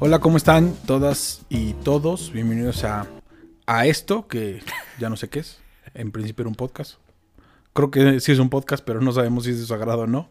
[0.00, 2.30] Hola, ¿cómo están todas y todos?
[2.30, 3.08] Bienvenidos a,
[3.66, 4.62] a esto, que
[5.00, 5.58] ya no sé qué es.
[5.92, 7.00] En principio era un podcast.
[7.72, 10.06] Creo que sí es un podcast, pero no sabemos si es de su agrado o
[10.06, 10.28] no.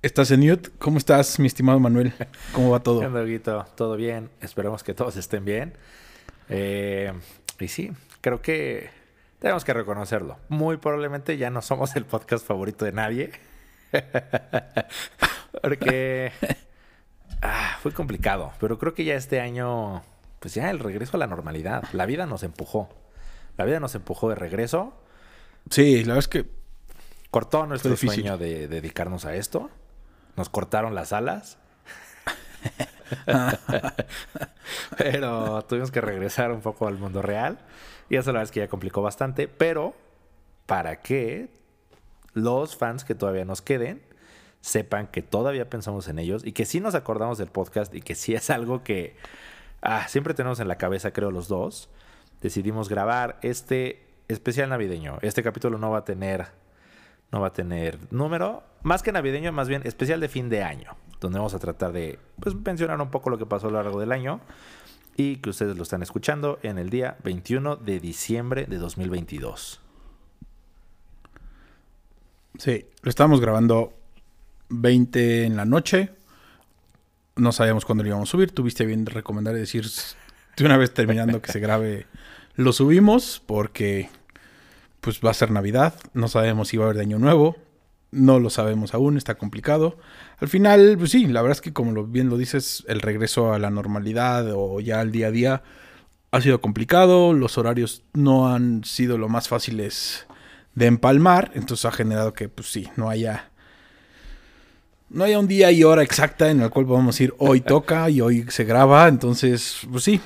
[0.00, 0.70] Estás en mute.
[0.78, 2.14] ¿Cómo estás, mi estimado Manuel?
[2.52, 3.00] ¿Cómo va todo?
[3.00, 3.38] ¿Qué?
[3.38, 4.30] ¿Todo bien?
[4.40, 5.74] Esperemos que todos estén bien.
[6.48, 7.12] Eh,
[7.60, 7.92] y sí,
[8.22, 8.88] creo que
[9.40, 10.38] tenemos que reconocerlo.
[10.48, 13.30] Muy probablemente ya no somos el podcast favorito de nadie.
[15.62, 16.32] Porque
[17.42, 18.52] ah, fue complicado.
[18.60, 20.02] Pero creo que ya este año,
[20.40, 21.84] pues ya el regreso a la normalidad.
[21.92, 22.88] La vida nos empujó.
[23.56, 24.94] La vida nos empujó de regreso.
[25.70, 26.58] Sí, la verdad es que
[27.30, 29.70] Cortó nuestro sueño de dedicarnos a esto.
[30.36, 31.58] Nos cortaron las alas.
[34.96, 37.58] pero tuvimos que regresar un poco al mundo real.
[38.08, 39.46] Y eso la verdad es que ya complicó bastante.
[39.46, 39.94] Pero
[40.64, 41.50] para que
[42.32, 44.02] los fans que todavía nos queden
[44.60, 48.14] sepan que todavía pensamos en ellos y que sí nos acordamos del podcast y que
[48.14, 49.16] sí es algo que
[49.82, 51.88] ah, siempre tenemos en la cabeza, creo, los dos.
[52.40, 55.18] Decidimos grabar este especial navideño.
[55.22, 56.46] Este capítulo no va a tener
[57.30, 60.96] no va a tener número, más que navideño, más bien especial de fin de año,
[61.20, 64.00] donde vamos a tratar de pues, mencionar un poco lo que pasó a lo largo
[64.00, 64.40] del año
[65.16, 69.80] y que ustedes lo están escuchando en el día 21 de diciembre de 2022.
[72.58, 73.92] sí, lo estábamos grabando
[74.68, 76.10] 20 en la noche.
[77.36, 78.52] No sabíamos cuándo lo íbamos a subir.
[78.52, 79.86] Tuviste bien de recomendar y decir
[80.56, 82.06] de una vez terminando que se grabe,
[82.56, 84.10] lo subimos porque
[85.00, 85.94] pues va a ser Navidad.
[86.14, 87.56] No sabemos si va a haber de Año Nuevo.
[88.10, 89.98] No lo sabemos aún, está complicado.
[90.38, 93.58] Al final, pues sí, la verdad es que como bien lo dices, el regreso a
[93.58, 95.62] la normalidad o ya al día a día
[96.30, 97.32] ha sido complicado.
[97.34, 100.26] Los horarios no han sido lo más fáciles
[100.74, 101.52] de empalmar.
[101.54, 103.47] Entonces ha generado que, pues sí, no haya
[105.10, 108.20] no haya un día y hora exacta en el cual podamos decir hoy toca y
[108.20, 109.08] hoy se graba.
[109.08, 110.20] Entonces, pues sí,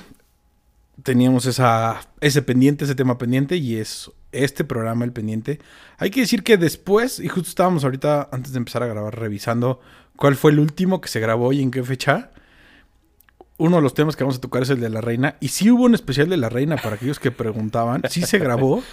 [1.03, 5.59] teníamos esa, ese pendiente, ese tema pendiente y es este programa el pendiente.
[5.97, 9.79] Hay que decir que después, y justo estábamos ahorita, antes de empezar a grabar, revisando
[10.15, 12.31] cuál fue el último que se grabó y en qué fecha.
[13.57, 15.35] Uno de los temas que vamos a tocar es el de la reina.
[15.39, 18.01] Y sí hubo un especial de la reina para aquellos que preguntaban.
[18.09, 18.83] Sí se grabó.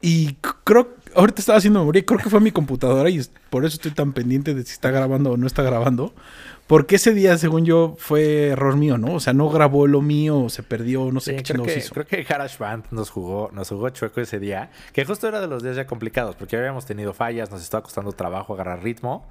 [0.00, 0.34] Y
[0.64, 3.90] creo, ahorita estaba haciendo memoria, y creo que fue mi computadora y por eso estoy
[3.92, 6.14] tan pendiente de si está grabando o no está grabando.
[6.66, 9.14] Porque ese día, según yo, fue error mío, ¿no?
[9.14, 11.94] O sea, no grabó lo mío, se perdió, no sé Sí, qué creo, que, hizo.
[11.94, 15.62] creo que GarageBand nos jugó, nos jugó chueco ese día, que justo era de los
[15.62, 19.28] días ya complicados, porque habíamos tenido fallas, nos estaba costando trabajo agarrar ritmo.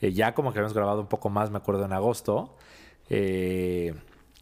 [0.00, 2.56] Eh, ya como que habíamos grabado un poco más, me acuerdo, en agosto.
[3.10, 3.94] Eh,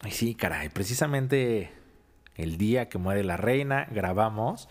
[0.03, 1.71] y sí, caray, precisamente
[2.35, 4.67] el día que muere la reina, grabamos,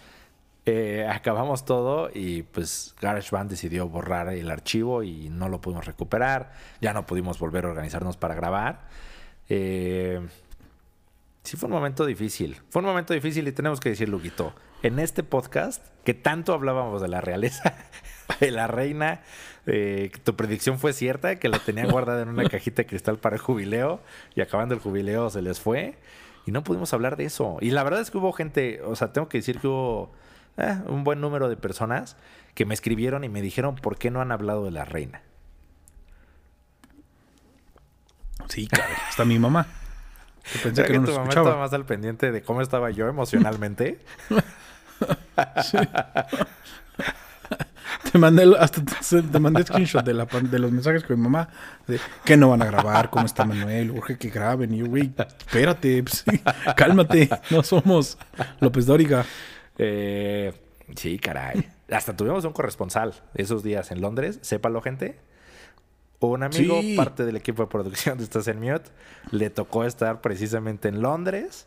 [0.66, 6.52] eh, acabamos todo y pues GarageBand decidió borrar el archivo y no lo pudimos recuperar.
[6.80, 8.88] Ya no pudimos volver a organizarnos para grabar.
[9.48, 10.20] Eh,
[11.42, 12.60] Sí, fue un momento difícil.
[12.68, 17.00] Fue un momento difícil y tenemos que decir, Luguito, en este podcast que tanto hablábamos
[17.00, 17.74] de la realeza,
[18.40, 19.22] de la reina,
[19.66, 23.36] eh, tu predicción fue cierta, que la tenían guardada en una cajita de cristal para
[23.36, 24.00] el jubileo
[24.34, 25.96] y acabando el jubileo se les fue
[26.46, 27.56] y no pudimos hablar de eso.
[27.60, 30.12] Y la verdad es que hubo gente, o sea, tengo que decir que hubo
[30.60, 32.16] eh, un buen número de personas
[32.54, 35.22] que me escribieron y me dijeron por qué no han hablado de la reina.
[38.48, 38.96] Sí, cabrón.
[39.08, 39.66] Hasta mi mamá.
[40.52, 41.48] Que pensé que que no tu nos mamá escuchaba.
[41.48, 44.00] estaba más al pendiente de cómo estaba yo emocionalmente.
[48.12, 51.48] Te mandé, hasta te, mandé screenshot de, la, de los mensajes con mi mamá.
[51.86, 54.74] De que no van a grabar, cómo está Manuel, urge que graben.
[54.74, 56.24] Y yo, güey, espérate, pues,
[56.76, 57.28] cálmate.
[57.50, 58.18] No somos
[58.60, 59.24] López Dóriga.
[59.82, 60.52] Eh,
[60.94, 61.66] sí, caray.
[61.90, 64.38] Hasta tuvimos un corresponsal esos días en Londres.
[64.42, 65.18] Sépalo, gente.
[66.20, 66.96] Un amigo, Sí.
[66.96, 68.90] parte del equipo de producción de Estás en Mute,
[69.30, 71.66] le tocó estar precisamente en Londres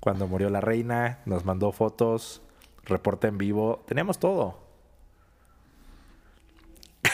[0.00, 1.20] cuando murió la reina.
[1.24, 2.42] Nos mandó fotos,
[2.84, 3.84] reporte en vivo.
[3.86, 4.60] Tenemos todo.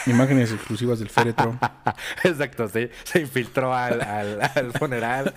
[0.07, 1.59] Imágenes exclusivas del féretro.
[2.23, 2.89] Exacto, sí.
[3.03, 5.31] Se infiltró al, al- al funeral.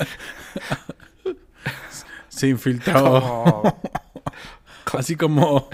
[2.28, 3.02] Se infiltró.
[3.02, 3.80] Como,
[4.98, 5.68] Así como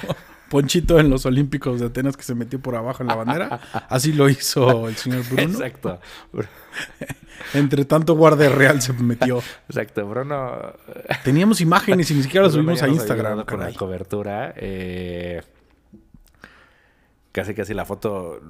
[0.48, 3.60] Ponchito en los Olímpicos de Atenas que se metió por abajo en la bandera.
[3.88, 5.42] Así lo hizo el señor Bruno.
[5.42, 6.00] Exacto.
[7.54, 9.42] Entre tanto guardia real se metió.
[9.68, 10.06] Exacto.
[10.06, 10.72] Bruno.
[11.24, 13.44] Teníamos imágenes y ni siquiera las subimos a Instagram.
[13.44, 14.54] con la cobertura.
[14.56, 15.42] eh,
[17.32, 18.40] casi casi la foto,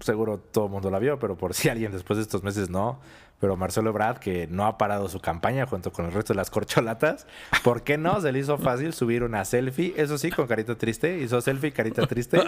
[0.00, 3.00] seguro todo el mundo la vio, pero por si alguien después de estos meses no.
[3.44, 6.48] Pero Marcelo Ebrard, que no ha parado su campaña junto con el resto de las
[6.48, 7.26] corcholatas,
[7.62, 8.18] ¿por qué no?
[8.22, 11.18] Se le hizo fácil subir una selfie, eso sí, con carita triste.
[11.18, 12.38] Hizo selfie, carita triste.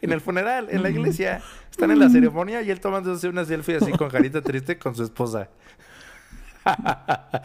[0.00, 1.42] en el funeral, en la iglesia.
[1.72, 5.02] Están en la ceremonia y él tomándose una selfie así con carita triste con su
[5.02, 5.48] esposa.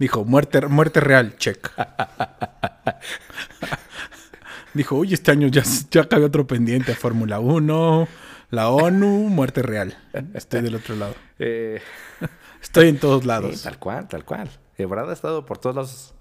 [0.00, 1.70] Dijo, muerte, muerte real, check.
[4.74, 5.62] Dijo, oye, este año ya,
[5.92, 8.08] ya acabé otro pendiente, Fórmula 1,
[8.56, 9.98] la ONU, muerte real.
[10.32, 11.14] Estoy del otro lado.
[11.38, 11.78] Eh,
[12.62, 13.58] Estoy en todos lados.
[13.58, 14.48] sí, tal cual, tal cual.
[14.78, 16.14] Ebrard ha estado por todos lados.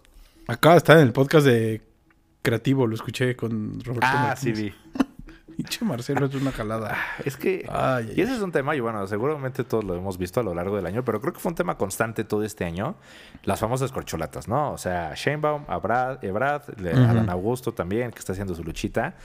[0.45, 1.81] De estar en el podcast de
[2.41, 4.73] Creativo, lo escuché con Roberto Ah, sí vi.
[5.55, 6.97] Pinche Marcelo es una jalada.
[7.23, 7.65] Es que...
[7.71, 10.53] Ay, y ese es un tema, y bueno, seguramente todos lo hemos visto a lo
[10.53, 12.97] largo del año, pero creo que fue un tema constante todo este año.
[13.43, 14.73] Las famosas corcholatas, ¿no?
[14.73, 16.87] O sea, Sheinbaum, Abrad, Ujú.
[16.89, 19.15] Adán Augusto también, que está haciendo su luchita.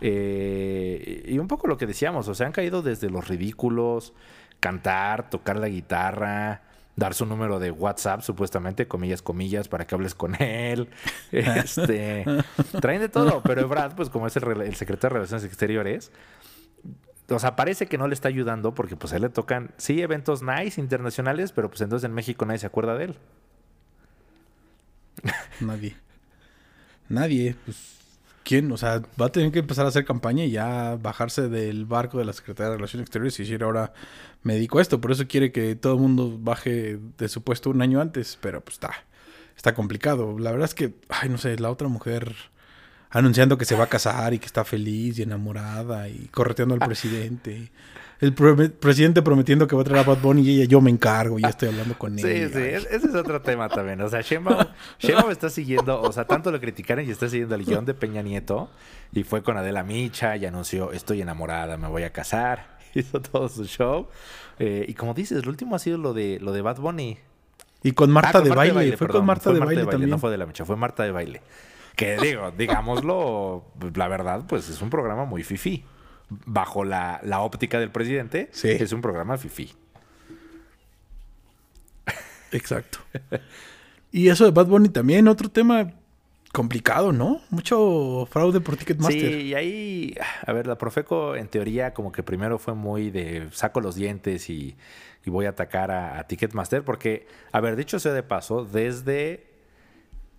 [0.00, 4.12] Eh, y un poco lo que decíamos, o sea, han caído desde los ridículos,
[4.60, 6.62] cantar, tocar la guitarra,
[6.96, 10.88] dar su número de WhatsApp, supuestamente, comillas, comillas, para que hables con él.
[11.32, 12.24] Este,
[12.80, 16.12] traen de todo, pero Ebrard, pues como es el, el secretario de Relaciones Exteriores,
[17.28, 20.02] o sea, parece que no le está ayudando porque pues a él le tocan, sí,
[20.02, 23.16] eventos nice internacionales, pero pues entonces en México nadie se acuerda de él.
[25.60, 25.96] Nadie.
[27.08, 27.56] Nadie.
[27.64, 28.03] Pues,
[28.44, 28.70] ¿quién?
[28.70, 32.18] O sea, va a tener que empezar a hacer campaña y ya bajarse del barco
[32.18, 33.92] de la Secretaría de Relaciones Exteriores y decir, ahora
[34.42, 35.00] me dedico a esto.
[35.00, 38.38] Por eso quiere que todo el mundo baje de su puesto un año antes.
[38.40, 38.92] Pero pues está,
[39.56, 40.38] está complicado.
[40.38, 42.34] La verdad es que, ay, no sé, la otra mujer
[43.10, 46.80] anunciando que se va a casar y que está feliz y enamorada y correteando al
[46.80, 47.70] presidente.
[48.24, 50.90] El pre- presidente prometiendo que va a traer a Bad Bunny y ella, yo me
[50.90, 52.50] encargo, ya estoy hablando con Sí, él.
[52.52, 54.00] sí, es- ese es otro tema también.
[54.00, 54.64] O sea, Sheinbaum,
[54.98, 58.22] Sheinbaum está siguiendo, o sea, tanto lo criticaron y está siguiendo el guion de Peña
[58.22, 58.70] Nieto
[59.12, 62.78] y fue con Adela Micha y anunció, estoy enamorada, me voy a casar.
[62.94, 64.08] Hizo todo su show.
[64.58, 67.18] Eh, y como dices, lo último ha sido lo de, lo de Bad Bunny.
[67.82, 68.96] Y con Marta, Ah, con de, baile.
[68.96, 70.08] Fue perdón, con Marta fue de baile también.
[70.10, 71.42] No fue de la Micha, fue Marta de baile.
[71.96, 75.84] Que digo, digámoslo, la verdad, pues es un programa muy fifí.
[76.46, 78.68] Bajo la, la óptica del presidente, Sí.
[78.70, 79.72] es un programa fifí.
[82.52, 82.98] Exacto.
[84.12, 85.92] y eso de Bad Bunny también, otro tema
[86.52, 87.40] complicado, ¿no?
[87.50, 89.32] Mucho fraude por Ticketmaster.
[89.32, 90.14] Sí, y ahí,
[90.46, 94.48] a ver, la Profeco en teoría como que primero fue muy de saco los dientes
[94.50, 94.76] y,
[95.26, 99.46] y voy a atacar a, a Ticketmaster porque, a ver, dicho sea de paso, desde,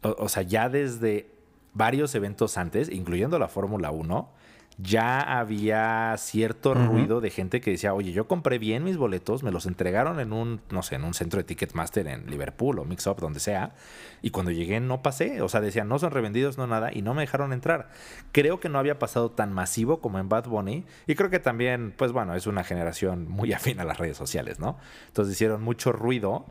[0.04, 1.28] o, o sea, ya desde
[1.74, 4.30] varios eventos antes, incluyendo la Fórmula 1,
[4.78, 9.52] ya había cierto ruido de gente que decía, oye, yo compré bien mis boletos, me
[9.52, 13.08] los entregaron en un, no sé, en un centro de Ticketmaster en Liverpool o Mix
[13.08, 13.74] Up, donde sea,
[14.22, 17.14] y cuando llegué no pasé, o sea, decían, no son revendidos, no nada, y no
[17.14, 17.90] me dejaron entrar.
[18.34, 21.94] Creo que no había pasado tan masivo como en Bad Bunny, y creo que también,
[21.96, 24.78] pues bueno, es una generación muy afín a las redes sociales, ¿no?
[25.08, 26.46] Entonces hicieron mucho ruido,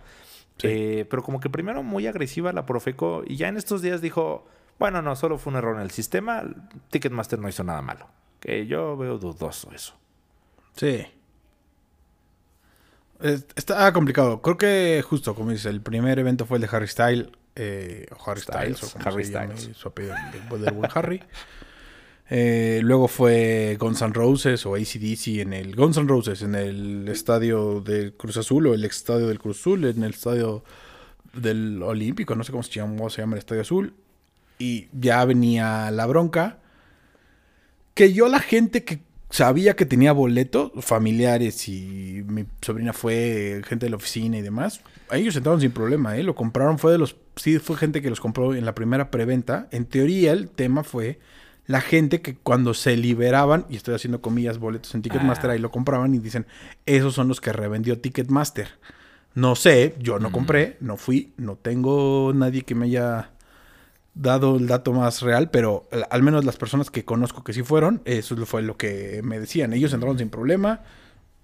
[0.57, 0.69] Sí.
[0.71, 4.47] eh, pero como que primero muy agresiva la Profeco, y ya en estos días dijo,
[4.79, 6.43] bueno, no, solo fue un error en el sistema,
[6.91, 8.07] Ticketmaster no hizo nada malo.
[8.41, 9.95] Que yo veo dudoso eso.
[10.77, 11.07] Sí.
[13.21, 14.43] Es- Está complicado.
[14.43, 17.29] Creo que justo, como dices, el primer evento fue el de Harry Styles.
[17.57, 19.77] eh, o Harry Styles, Styles, o como Harry se llame Styles.
[19.77, 20.15] su apellido
[20.59, 21.23] del- buen Harry.
[22.29, 27.07] Eh, luego fue Guns N' Roses o ACDC en el Guns N' Roses en el
[27.09, 30.65] estadio del Cruz Azul o el ex estadio del Cruz Azul, en el estadio
[31.33, 33.95] del Olímpico, no sé cómo se llama, cómo se llama el estadio azul.
[34.59, 36.59] Y ya venía la bronca.
[37.95, 43.87] Que yo la gente que sabía que tenía boleto, familiares y mi sobrina fue gente
[43.87, 44.81] de la oficina y demás,
[45.11, 46.23] a ellos entraron sin problema, ¿eh?
[46.23, 49.69] Lo compraron, fue de los, sí, fue gente que los compró en la primera preventa.
[49.71, 51.19] En teoría el tema fue
[51.67, 55.53] la gente que cuando se liberaban, y estoy haciendo comillas, boletos en Ticketmaster, Ah.
[55.55, 56.47] ahí lo compraban y dicen,
[56.87, 58.69] esos son los que revendió Ticketmaster.
[59.35, 60.33] No sé, yo no Mm.
[60.33, 63.31] compré, no fui, no tengo nadie que me haya
[64.15, 68.01] dado el dato más real, pero al- menos las personas que conozco que sí fueron,
[68.05, 69.73] eso fue lo que me decían.
[69.73, 70.83] Ellos entraron sin problema,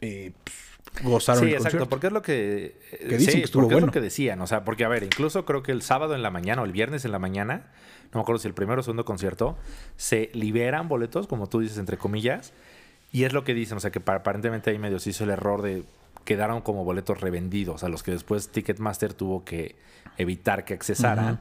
[0.01, 1.89] eh, pues, gozaron Sí, el exacto, concierto.
[1.91, 2.77] porque es lo que...
[3.01, 5.03] Que dicen sí, que estuvo porque es lo que decían, o sea, porque a ver,
[5.03, 7.67] incluso creo que el sábado en la mañana o el viernes en la mañana,
[8.13, 9.57] no me acuerdo si el primero o segundo concierto,
[9.97, 12.53] se liberan boletos, como tú dices, entre comillas,
[13.13, 15.31] y es lo que dicen, o sea, que pa- aparentemente ahí medio se hizo el
[15.31, 15.83] error de
[16.25, 19.75] quedaron como boletos revendidos, a los que después Ticketmaster tuvo que
[20.19, 21.41] evitar que accesaran.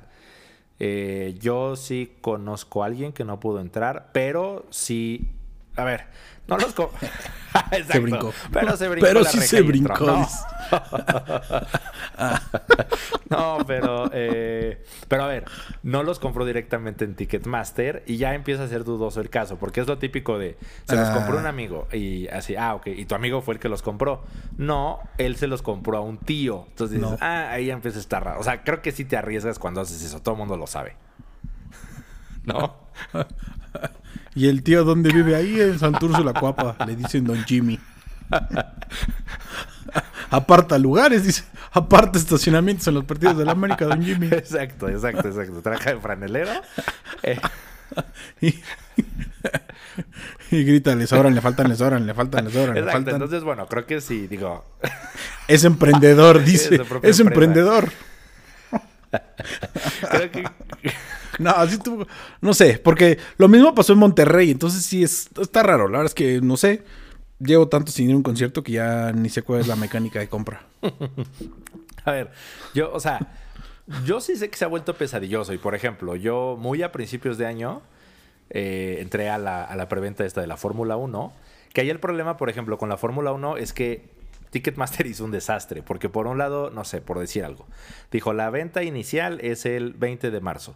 [0.79, 5.29] Eh, yo sí conozco a alguien que no pudo entrar, pero sí.
[5.75, 6.05] A ver,
[6.49, 6.73] no los.
[6.73, 6.91] co-
[7.71, 8.33] Exacto, Se brincó.
[8.51, 9.07] Pero se brincó.
[9.07, 10.05] Pero la sí reja se brincó,
[13.29, 13.57] No.
[13.65, 14.09] pero.
[14.13, 15.45] eh, pero a ver,
[15.83, 19.81] no los compró directamente en Ticketmaster y ya empieza a ser dudoso el caso, porque
[19.81, 20.57] es lo típico de.
[20.87, 21.13] Se los Ah.
[21.15, 24.23] compró un amigo y así, ah, ok, y tu amigo fue el que los compró.
[24.57, 26.65] No, él se los compró a un tío.
[26.69, 27.17] Entonces dices, No.
[27.21, 28.39] ah, ahí empieza a estar raro.
[28.39, 30.95] O sea, creo que sí te arriesgas cuando haces eso, todo el mundo lo sabe.
[32.43, 32.75] ¿No?
[34.35, 35.35] Y el tío, ¿dónde vive?
[35.35, 36.75] Ahí en Santurce la Cuapa.
[36.85, 37.79] Le dicen Don Jimmy.
[40.29, 41.43] Aparta lugares, dice.
[41.71, 44.27] Aparta estacionamientos en los partidos de la América, Don Jimmy.
[44.27, 45.61] Exacto, exacto, exacto.
[45.61, 46.51] Trabaja de franelero.
[47.23, 47.39] Eh,
[48.41, 48.55] Y,
[50.51, 52.97] y grita, le sobran, le faltan, le sobran, le faltan, le sobran, le exacto.
[52.97, 53.13] faltan.
[53.15, 54.65] Entonces, bueno, creo que sí, digo.
[55.47, 56.81] Es emprendedor, dice.
[57.01, 57.91] Es emprendedor.
[60.11, 60.43] Creo que.
[61.39, 62.05] No, así tuvo.
[62.41, 65.87] No sé, porque lo mismo pasó en Monterrey, entonces sí es, está raro.
[65.87, 66.83] La verdad es que no sé.
[67.39, 70.19] Llevo tanto sin ir a un concierto que ya ni sé cuál es la mecánica
[70.19, 70.61] de compra.
[72.05, 72.31] A ver,
[72.73, 73.19] yo, o sea,
[74.05, 75.53] yo sí sé que se ha vuelto pesadilloso.
[75.53, 77.81] Y por ejemplo, yo muy a principios de año
[78.49, 81.33] eh, entré a la, a la preventa esta de la Fórmula 1.
[81.73, 84.09] Que ahí el problema, por ejemplo, con la Fórmula 1 es que
[84.49, 85.81] Ticketmaster hizo un desastre.
[85.81, 87.65] Porque por un lado, no sé, por decir algo,
[88.11, 90.75] dijo la venta inicial es el 20 de marzo.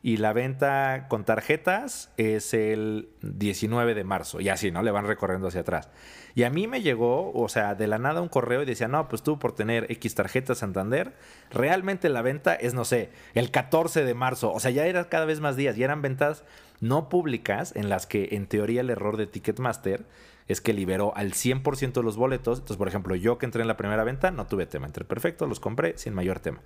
[0.00, 4.40] Y la venta con tarjetas es el 19 de marzo.
[4.40, 4.82] Y así, ¿no?
[4.82, 5.88] Le van recorriendo hacia atrás.
[6.36, 9.08] Y a mí me llegó, o sea, de la nada un correo y decía, no,
[9.08, 11.14] pues tú por tener X tarjeta Santander,
[11.50, 14.52] realmente la venta es, no sé, el 14 de marzo.
[14.52, 15.76] O sea, ya eran cada vez más días.
[15.76, 16.44] Y eran ventas
[16.80, 20.04] no públicas en las que, en teoría, el error de Ticketmaster
[20.46, 22.58] es que liberó al 100% de los boletos.
[22.58, 24.86] Entonces, por ejemplo, yo que entré en la primera venta no tuve tema.
[24.86, 26.60] Entré perfecto, los compré sin mayor tema.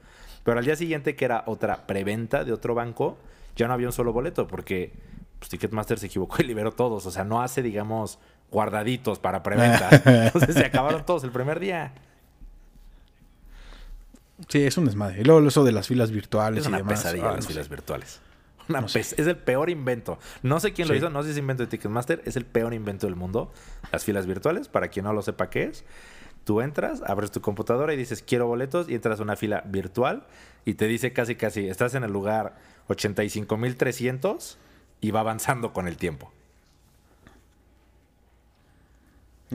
[0.45, 3.17] Pero al día siguiente, que era otra preventa de otro banco,
[3.57, 4.93] ya no había un solo boleto porque
[5.39, 7.07] pues, Ticketmaster se equivocó y liberó todos.
[7.07, 8.19] O sea, no hace, digamos,
[8.51, 9.89] guardaditos para preventa.
[10.27, 11.93] Entonces se acabaron todos el primer día.
[14.49, 15.21] Sí, es un desmadre.
[15.21, 17.01] Y luego eso de las filas virtuales Es y una demás.
[17.01, 17.71] pesadilla ah, las no filas sé.
[17.71, 18.21] virtuales.
[18.69, 18.99] Una No sé.
[19.01, 20.19] pes- Es el peor invento.
[20.43, 20.99] No sé quién lo Sí.
[20.99, 23.53] hizo, no sé si es invento de Ticketmaster, es el peor invento del mundo.
[23.93, 25.85] Las filas virtuales, para quien no lo sepa qué es,
[26.45, 30.27] tú entras, abres tu computadora y dices quiero boletos y entras a una fila virtual
[30.65, 32.57] y te dice casi casi, estás en el lugar
[32.89, 34.57] 85.300
[35.01, 36.33] y va avanzando con el tiempo.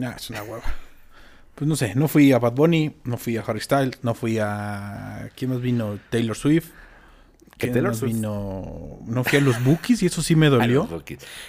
[0.00, 0.62] Ah, es una hueva.
[1.54, 4.38] Pues no sé, no fui a Bad Bunny, no fui a Harry Styles, no fui
[4.38, 5.30] a...
[5.34, 5.98] ¿Quién más vino?
[6.10, 6.70] Taylor Swift.
[7.58, 8.98] Que ¿Quién Taylor Swift- vino?
[9.04, 10.88] No fui a los Bookies y eso sí me dolió.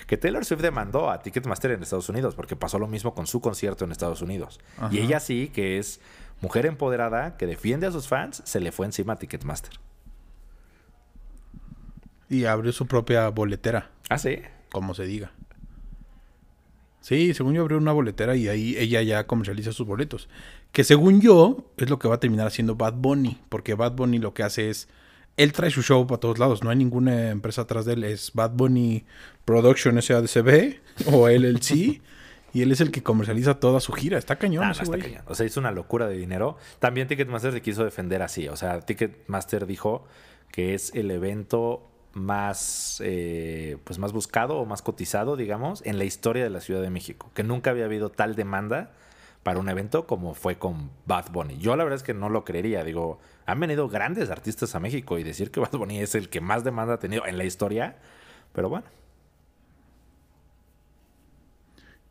[0.07, 3.39] Que Taylor Swift demandó a Ticketmaster en Estados Unidos porque pasó lo mismo con su
[3.41, 4.59] concierto en Estados Unidos.
[4.77, 4.89] Ajá.
[4.91, 6.01] Y ella sí, que es
[6.41, 9.73] mujer empoderada, que defiende a sus fans, se le fue encima a Ticketmaster.
[12.29, 14.39] Y abrió su propia boletera, Ah, sí.
[14.71, 15.31] como se diga.
[17.01, 20.27] Sí, según yo abrió una boletera y ahí ella ya comercializa sus boletos.
[20.71, 23.39] Que según yo es lo que va a terminar haciendo Bad Bunny.
[23.49, 24.87] Porque Bad Bunny lo que hace es...
[25.37, 26.63] Él trae su show para todos lados.
[26.63, 28.03] No hay ninguna empresa atrás de él.
[28.03, 29.05] Es Bad Bunny
[29.45, 32.01] Production SADCB o LLC.
[32.53, 34.17] y él es el que comercializa toda su gira.
[34.17, 35.23] Está cañón no, está cañón.
[35.27, 36.57] O sea, hizo una locura de dinero.
[36.79, 38.47] También Ticketmaster se quiso defender así.
[38.47, 40.05] O sea, Ticketmaster dijo
[40.51, 46.05] que es el evento más, eh, pues más buscado o más cotizado, digamos, en la
[46.05, 47.31] historia de la Ciudad de México.
[47.33, 48.91] Que nunca había habido tal demanda
[49.43, 51.57] para un evento como fue con Bad Bunny.
[51.57, 52.83] Yo la verdad es que no lo creería.
[52.83, 56.41] Digo, han venido grandes artistas a México y decir que Bad Bunny es el que
[56.41, 57.97] más demanda ha tenido en la historia.
[58.53, 58.85] Pero bueno,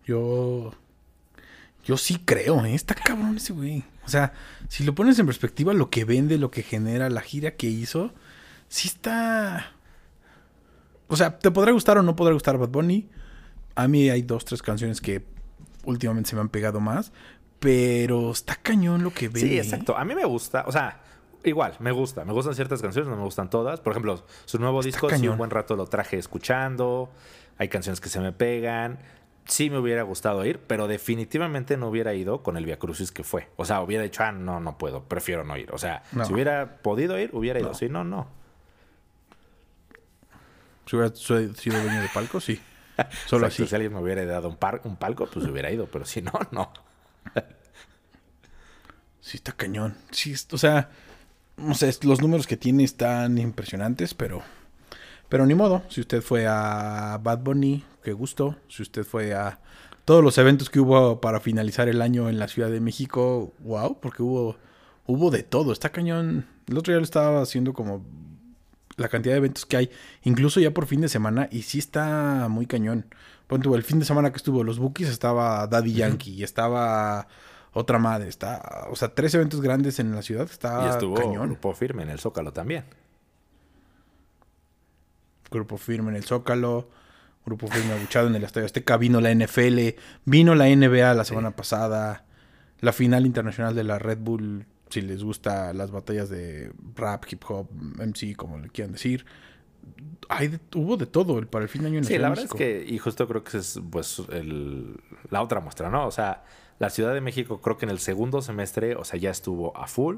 [0.08, 0.72] Yo.
[1.84, 2.74] Yo sí creo, ¿eh?
[2.74, 3.84] Está cabrón ese güey.
[4.06, 4.32] O sea,
[4.68, 8.12] si lo pones en perspectiva, lo que vende, lo que genera, la gira que hizo,
[8.68, 9.72] sí está.
[11.08, 13.08] O sea, te podrá gustar o no podrá gustar Bad Bunny.
[13.74, 15.24] A mí hay dos, tres canciones que
[15.88, 17.12] últimamente se me han pegado más.
[17.58, 19.40] Pero está cañón lo que vende.
[19.40, 19.62] Sí, ¿eh?
[19.62, 19.96] exacto.
[19.96, 21.00] A mí me gusta, o sea,
[21.42, 22.24] igual, me gusta.
[22.24, 23.80] Me gustan ciertas canciones, no me gustan todas.
[23.80, 27.10] Por ejemplo, su nuevo Está disco, sí, un buen rato lo traje escuchando.
[27.56, 28.98] Hay canciones que se me pegan.
[29.46, 33.24] Sí me hubiera gustado ir, pero definitivamente no hubiera ido con el Via Crucis que
[33.24, 33.48] fue.
[33.56, 35.72] O sea, hubiera dicho, ah, no, no puedo, prefiero no ir.
[35.72, 36.26] O sea, No.
[36.26, 37.70] si hubiera podido ir, hubiera ido.
[37.70, 37.74] No.
[37.74, 38.28] Si no, no.
[40.86, 42.60] Si hubiera sido dueño de palco, sí.
[43.26, 43.66] Solo así.
[43.66, 45.86] Si alguien me hubiera dado un, par- un palco, pues hubiera ido.
[45.86, 46.72] Pero si no, no.
[49.20, 49.94] Sí, está cañón.
[50.10, 50.90] Sí, o sea,
[51.56, 54.42] no sé, los números que tiene están impresionantes, pero.
[55.28, 55.82] Pero ni modo.
[55.90, 58.56] Si usted fue a Bad Bunny, qué gusto.
[58.68, 59.60] Si usted fue a
[60.06, 63.98] todos los eventos que hubo para finalizar el año en la Ciudad de México, wow,
[64.00, 64.56] porque hubo,
[65.06, 65.72] hubo de todo.
[65.72, 66.46] Está cañón.
[66.66, 68.02] El otro día lo estaba haciendo como
[68.98, 69.90] la cantidad de eventos que hay,
[70.22, 73.06] incluso ya por fin de semana, y sí está muy cañón.
[73.46, 77.26] Pon el fin de semana que estuvo los Bookies estaba Daddy Yankee y estaba
[77.72, 78.28] otra madre.
[78.28, 80.48] Está, o sea, tres eventos grandes en la ciudad.
[80.50, 81.48] Está y estuvo cañón.
[81.48, 82.84] Grupo Firme en el Zócalo también.
[85.50, 86.90] Grupo Firme en el Zócalo.
[87.46, 88.98] Grupo Firme abuchado en el Estadio Azteca.
[88.98, 89.78] Vino la NFL.
[90.26, 92.24] Vino la NBA la semana pasada.
[92.80, 94.66] La final internacional de la Red Bull.
[94.90, 97.68] Si les gusta las batallas de rap, hip hop,
[97.98, 99.24] MC, como le quieran decir.
[100.28, 102.84] hay hubo de todo para el fin de año en Sí, la verdad es que,
[102.86, 106.06] y justo creo que es pues el- la otra muestra, ¿no?
[106.06, 106.44] O sea,
[106.78, 109.86] la Ciudad de México creo que en el segundo semestre, o sea, ya estuvo a
[109.86, 110.16] full,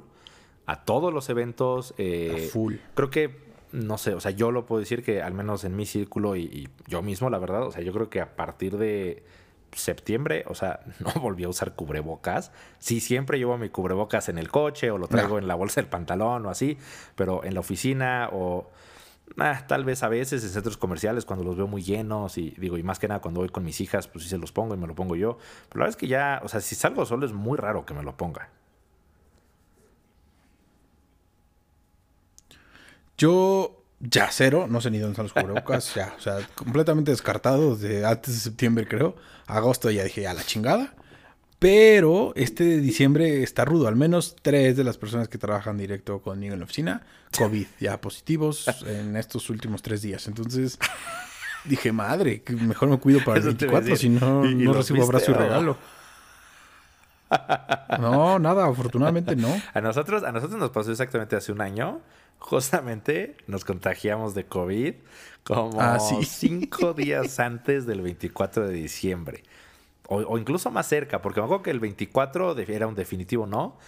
[0.67, 1.95] a todos los eventos.
[1.99, 2.75] eh, A full.
[2.95, 3.37] Creo que,
[3.73, 6.43] no sé, o sea, yo lo puedo decir que al menos en mi círculo y,
[6.43, 9.23] y yo mismo, la verdad, o sea, yo creo que a partir de
[9.73, 12.53] septiembre, o sea, no volví a usar cubrebocas.
[12.79, 15.39] Sí, siempre llevo mi cubrebocas en el coche o lo traigo No.
[15.39, 16.79] en la bolsa del pantalón o así,
[17.15, 18.71] pero en la oficina o
[19.39, 22.77] ah, tal vez a veces en centros comerciales cuando los veo muy llenos y digo,
[22.79, 24.79] y más que nada cuando voy con mis hijas, pues sí se los pongo y
[24.79, 25.39] me lo pongo yo.
[25.69, 27.95] Pero la verdad es que ya, o sea, si salgo solo es muy raro que
[27.95, 28.49] me lo ponga.
[33.17, 37.77] Yo ya cero, no sé ni dónde están los cubrebocas, ya, o sea, completamente descartado
[37.77, 39.15] desde antes de septiembre, creo.
[39.47, 40.95] Agosto ya dije, a la chingada.
[41.59, 43.87] Pero este diciembre está rudo.
[43.87, 47.03] Al menos tres de las personas que trabajan directo conmigo en la oficina,
[47.37, 50.27] COVID, ya positivos en estos últimos tres días.
[50.27, 50.79] Entonces
[51.67, 54.53] dije, madre, mejor me cuido para el Eso te iba a 24, si no, ¿Y-
[54.53, 55.77] y no recibo abrazo y regalo.
[58.01, 59.49] No, nada, afortunadamente no.
[59.75, 62.01] A nosotros, a nosotros nos pasó exactamente hace un año.
[62.39, 64.95] Justamente nos contagiamos de COVID
[65.45, 66.17] como Ah, sí.
[66.25, 69.43] cinco días antes del 24 de diciembre.
[70.09, 73.47] O, o incluso más cerca, porque me acuerdo que el 24 de- era un definitivo
[73.47, 73.79] no.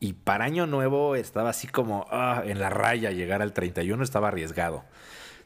[0.00, 3.10] Y para Año Nuevo estaba así como ah, en la raya.
[3.12, 4.84] Llegar al 31 estaba arriesgado.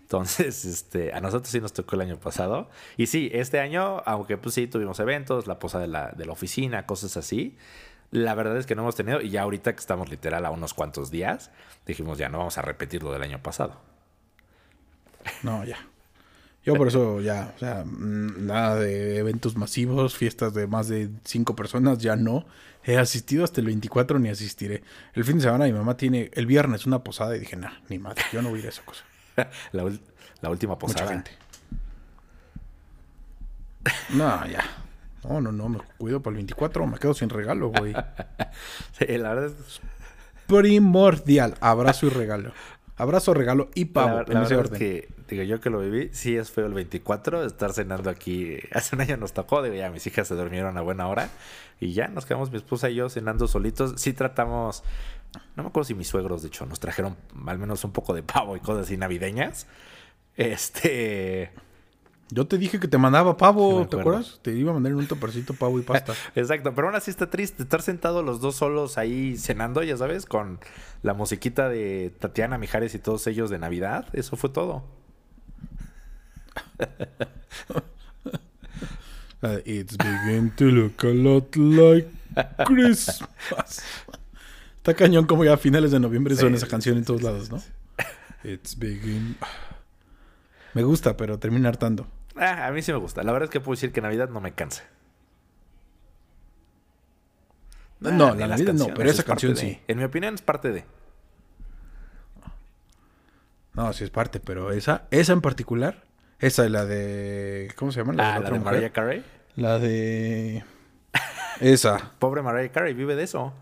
[0.07, 2.71] Entonces, este, a nosotros sí nos tocó el año pasado.
[2.97, 6.33] Y sí, este año, aunque pues sí tuvimos eventos, la posada de la, de la
[6.33, 7.57] oficina, cosas así.
[8.13, 10.75] La verdad es que no hemos tenido, y ya ahorita que estamos literal a unos
[10.75, 11.51] cuantos días,
[11.87, 13.81] dijimos ya no vamos a repetir lo del año pasado.
[15.43, 15.79] No, ya.
[16.65, 21.11] Yo por eso ya, o sea, mm, nada de eventos masivos, fiestas de más de
[21.25, 22.47] cinco personas, ya no.
[22.85, 24.85] He asistido hasta el 24, ni asistiré.
[25.15, 27.99] El fin de semana mi mamá tiene el viernes una posada y dije, nah, ni
[27.99, 29.05] madre, yo no voy a ir a esa cosa.
[29.73, 31.09] la, última Mucha posada.
[31.09, 31.31] gente.
[34.11, 34.65] No, ya.
[35.29, 37.95] No, no, no, me cuido para el 24, me quedo sin regalo, güey.
[38.99, 39.81] Sí, la verdad es,
[40.47, 42.53] Primordial, abrazo y regalo.
[42.97, 44.79] Abrazo, regalo y pavo, la, en la ese verdad es orden.
[44.79, 48.57] que, digo, yo que lo viví, sí es feo el 24, estar cenando aquí.
[48.73, 51.29] Hace un año nos tocó, digo, ya mis hijas se durmieron a buena hora
[51.79, 53.95] y ya nos quedamos mi esposa y yo cenando solitos.
[54.01, 54.83] Sí tratamos,
[55.57, 58.23] no me acuerdo si mis suegros, de hecho, nos trajeron al menos un poco de
[58.23, 59.67] pavo y cosas así navideñas.
[60.37, 61.51] Este,
[62.31, 64.41] Yo te dije que te mandaba pavo, Sí ¿te acuerdas?
[64.43, 66.15] Te iba a mandar en un topercito pavo y pasta.
[66.35, 70.27] exacto, pero aún así está triste estar sentados los dos solos ahí cenando, ya sabes,
[70.27, 70.59] con
[71.03, 74.07] la musiquita de Tatiana Mijares y todos ellos de Navidad.
[74.13, 74.85] Eso fue todo.
[79.41, 82.09] De, It's beginning to look a lot like
[82.65, 83.81] Christmas.
[84.87, 87.51] Está cañón como ya a finales de noviembre Sí, suena esa canción en todos lados,
[87.51, 87.61] ¿no?
[88.45, 89.35] It's beginning...
[90.75, 92.07] Me gusta, pero termina hartando.
[92.37, 93.25] Ah, a mí sí me gusta.
[93.25, 94.85] La verdad es que puedo decir que Navidad no me cansa.
[97.99, 99.61] No, Ah, la las Navidad no, pero esa es canción de.
[99.61, 99.81] sí.
[99.89, 100.85] En mi opinión es parte de.
[103.73, 106.05] No, sí es parte, pero esa, esa en particular,
[106.39, 107.73] esa es la de...
[107.75, 108.13] ¿Cómo se llama?
[108.19, 108.61] Ah, la otra de.
[108.61, 109.25] Mariah Carey.
[109.57, 110.63] La de...
[111.59, 112.13] Esa.
[112.21, 113.53] Pobre Mariah Carey vive de eso.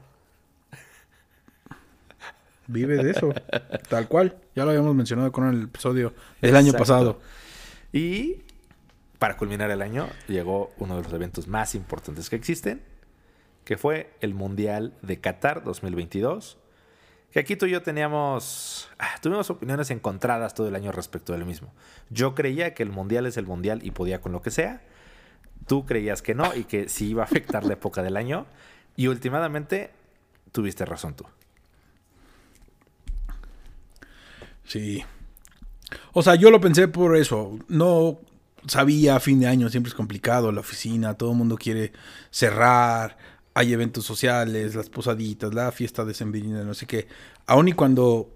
[2.66, 3.32] Vive de eso.
[3.88, 4.36] Tal cual.
[4.54, 7.20] Ya lo habíamos mencionado con el episodio del año pasado.
[7.92, 8.42] Y
[9.18, 12.82] para culminar el año llegó uno de los eventos más importantes que existen,
[13.64, 16.58] que fue el Mundial de Qatar 2022.
[17.30, 21.44] Que aquí tú y yo teníamos, ah, tuvimos opiniones encontradas todo el año respecto del
[21.44, 21.72] mismo.
[22.10, 24.82] Yo creía que el Mundial es el Mundial y podía con lo que sea.
[25.66, 28.46] Tú creías que no y que sí iba a afectar la época del año.
[28.94, 29.90] Y últimamente
[30.52, 31.24] tuviste razón tú.
[34.64, 35.02] Sí.
[36.12, 37.58] O sea, yo lo pensé por eso.
[37.68, 38.18] No
[38.66, 41.92] sabía, fin de año siempre es complicado, la oficina, todo el mundo quiere
[42.30, 43.16] cerrar,
[43.52, 47.06] hay eventos sociales, las posaditas, la fiesta de Sembrina, no sé qué.
[47.46, 48.30] Aún y cuando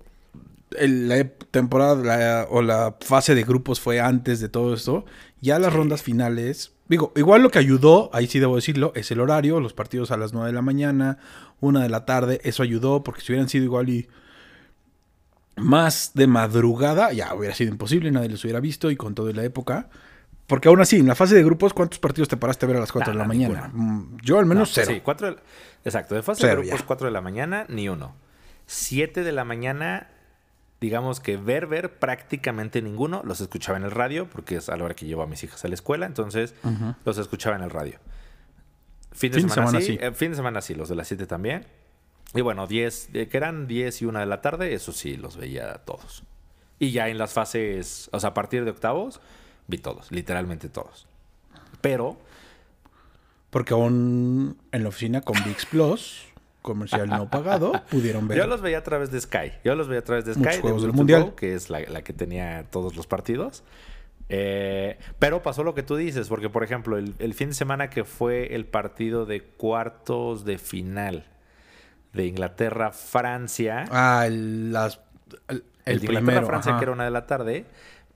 [0.77, 5.07] el- la temporada la- o la fase de grupos fue antes de todo esto,
[5.41, 9.21] ya las rondas finales, digo, igual lo que ayudó, ahí sí debo decirlo, es el
[9.21, 11.19] horario, los partidos a las 9 de la mañana,
[11.61, 14.09] una de la tarde, eso ayudó, porque si hubieran sido igual y
[15.59, 19.45] más de madrugada, ya hubiera sido imposible, nadie los hubiera visto y con todo la
[19.45, 19.89] época.
[20.47, 22.81] Porque aún así, en la fase de grupos, ¿cuántos partidos te paraste a ver a
[22.81, 23.71] las 4 de la Nada, mañana?
[23.73, 24.93] Mm, Yo al menos No, cero.
[24.95, 25.43] Sí, cuatro de la-
[25.85, 26.15] exacto.
[26.15, 26.87] De fase Cero, de grupos, ya.
[26.87, 28.15] 4 de la mañana, ni uno.
[28.67, 30.09] 7 de la mañana,
[30.81, 33.21] digamos que ver, ver prácticamente ninguno.
[33.27, 35.63] Los escuchaba en el radio, porque es a la hora que llevo a mis hijas
[35.65, 36.55] a la escuela, entonces
[37.05, 37.99] los escuchaba en el radio.
[39.13, 39.93] Fin de, Fin semana, semana, sí.
[39.93, 39.99] sí.
[40.01, 41.67] eh, fin de semana sí, los de las 7 también.
[42.35, 45.37] Y bueno, 10, eh, que eran 10 y 1 de la tarde, eso sí, los
[45.37, 46.25] veía todos.
[46.79, 49.21] Y ya en las fases, o sea, a partir de octavos,
[49.67, 51.07] vi todos, literalmente todos.
[51.81, 52.19] Pero
[53.51, 56.27] Porque aún en la oficina con VIX Plus,
[56.61, 58.39] comercial no pagado, pudieron ver.
[58.39, 59.53] Yo los veía a través de Sky.
[59.65, 61.23] Yo los veía a través de Muchos Sky, de del Mundial.
[61.25, 63.65] Go, que es la, la que tenía todos los partidos.
[64.29, 67.89] Eh, pero pasó lo que tú dices, porque por ejemplo, el, el fin de semana
[67.89, 71.25] que fue el partido de cuartos de final
[72.19, 75.01] de Inglaterra-Francia, Ah, el, las,
[75.49, 76.21] el, el, el de primero.
[76.21, 76.79] Inglaterra-Francia, ajá.
[76.79, 77.65] que era una de la tarde,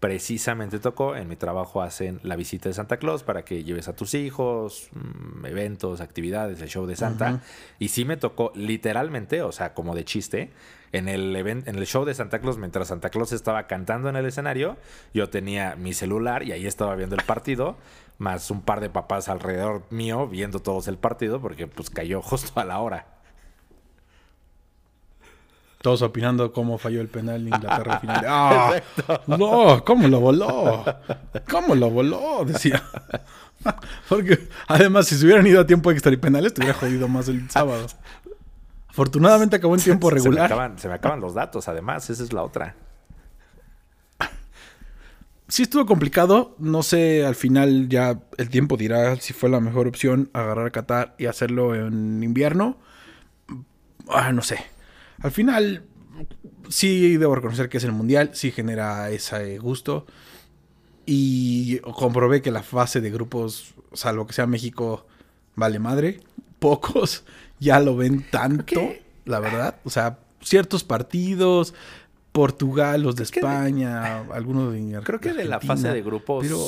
[0.00, 1.14] precisamente tocó.
[1.16, 4.88] En mi trabajo hacen la visita de Santa Claus para que lleves a tus hijos,
[4.92, 7.40] mm, eventos, actividades, el show de Santa.
[7.78, 10.50] Y sí me tocó literalmente, o sea, como de chiste,
[10.92, 14.16] en el, event- en el show de Santa Claus, mientras Santa Claus estaba cantando en
[14.16, 14.76] el escenario,
[15.14, 17.76] yo tenía mi celular y ahí estaba viendo el partido,
[18.18, 22.58] más un par de papás alrededor mío viendo todos el partido, porque pues cayó justo
[22.60, 23.06] a la hora.
[25.82, 28.24] Todos opinando cómo falló el penal en Inglaterra al final.
[28.28, 28.72] ¡Ah!
[29.26, 30.84] No, ¿cómo lo voló?
[31.50, 32.44] ¿Cómo lo voló?
[32.46, 32.82] Decía.
[34.08, 37.28] Porque además, si se hubieran ido a tiempo extra y penales, te hubiera jodido más
[37.28, 37.86] el sábado.
[38.88, 40.46] Afortunadamente acabó en tiempo Se me, regular.
[40.46, 42.76] acaban, se me acaban los datos, además, esa es la otra.
[45.48, 46.54] Sí estuvo complicado.
[46.58, 50.70] No sé, al final ya el tiempo dirá si fue la mejor opción agarrar a
[50.70, 52.78] Qatar y hacerlo en invierno.
[54.08, 54.64] Ah, no sé.
[55.22, 55.84] Al final,
[56.68, 60.06] sí debo reconocer que es el mundial, sí genera ese gusto.
[61.06, 65.06] Y comprobé que la fase de grupos, salvo que sea México,
[65.54, 66.20] vale madre.
[66.58, 67.24] Pocos
[67.60, 69.02] ya lo ven tanto, ¿Qué?
[69.24, 69.76] la verdad.
[69.84, 71.74] O sea, ciertos partidos,
[72.32, 76.44] Portugal, los de España, algunos de Creo que de la fase de grupos.
[76.44, 76.58] Pero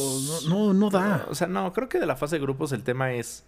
[0.49, 1.27] no, no, no da.
[1.31, 3.45] O sea, no, creo que de la fase de grupos el tema es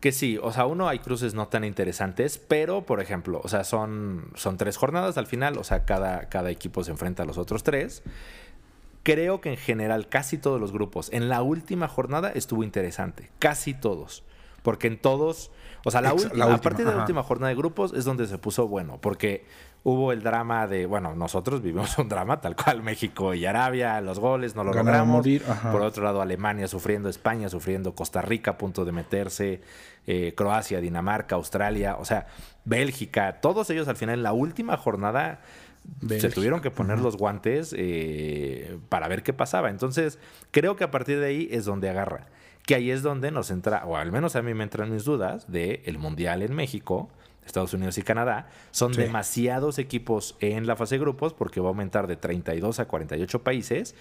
[0.00, 3.64] que sí, o sea, uno hay cruces no tan interesantes, pero por ejemplo, o sea,
[3.64, 7.36] son, son tres jornadas al final, o sea, cada, cada equipo se enfrenta a los
[7.38, 8.02] otros tres.
[9.02, 13.72] Creo que en general casi todos los grupos en la última jornada estuvo interesante, casi
[13.74, 14.22] todos,
[14.62, 15.50] porque en todos,
[15.84, 18.04] o sea, la, Ex- última, la a partir de la última jornada de grupos es
[18.04, 19.46] donde se puso bueno, porque
[19.84, 24.18] hubo el drama de, bueno, nosotros vivimos un drama tal cual México y Arabia, los
[24.18, 25.16] goles no lo Ganar logramos.
[25.16, 25.42] morir.
[25.70, 29.60] Por otro lado, Alemania sufriendo, España sufriendo, Costa Rica a punto de meterse,
[30.06, 32.26] eh, Croacia, Dinamarca, Australia, o sea,
[32.64, 35.40] Bélgica, todos ellos al final en la última jornada
[36.08, 39.70] se tuvieron que poner los guantes eh, para ver qué pasaba.
[39.70, 40.18] Entonces,
[40.50, 42.26] creo que a partir de ahí es donde agarra.
[42.66, 45.50] Que ahí es donde nos entra, o al menos a mí me entran mis dudas,
[45.50, 47.08] de el Mundial en México,
[47.48, 48.48] Estados Unidos y Canadá.
[48.70, 49.00] Son Sí.
[49.02, 53.42] demasiados equipos en la fase de grupos porque va a aumentar de 32 a 48
[53.42, 53.94] países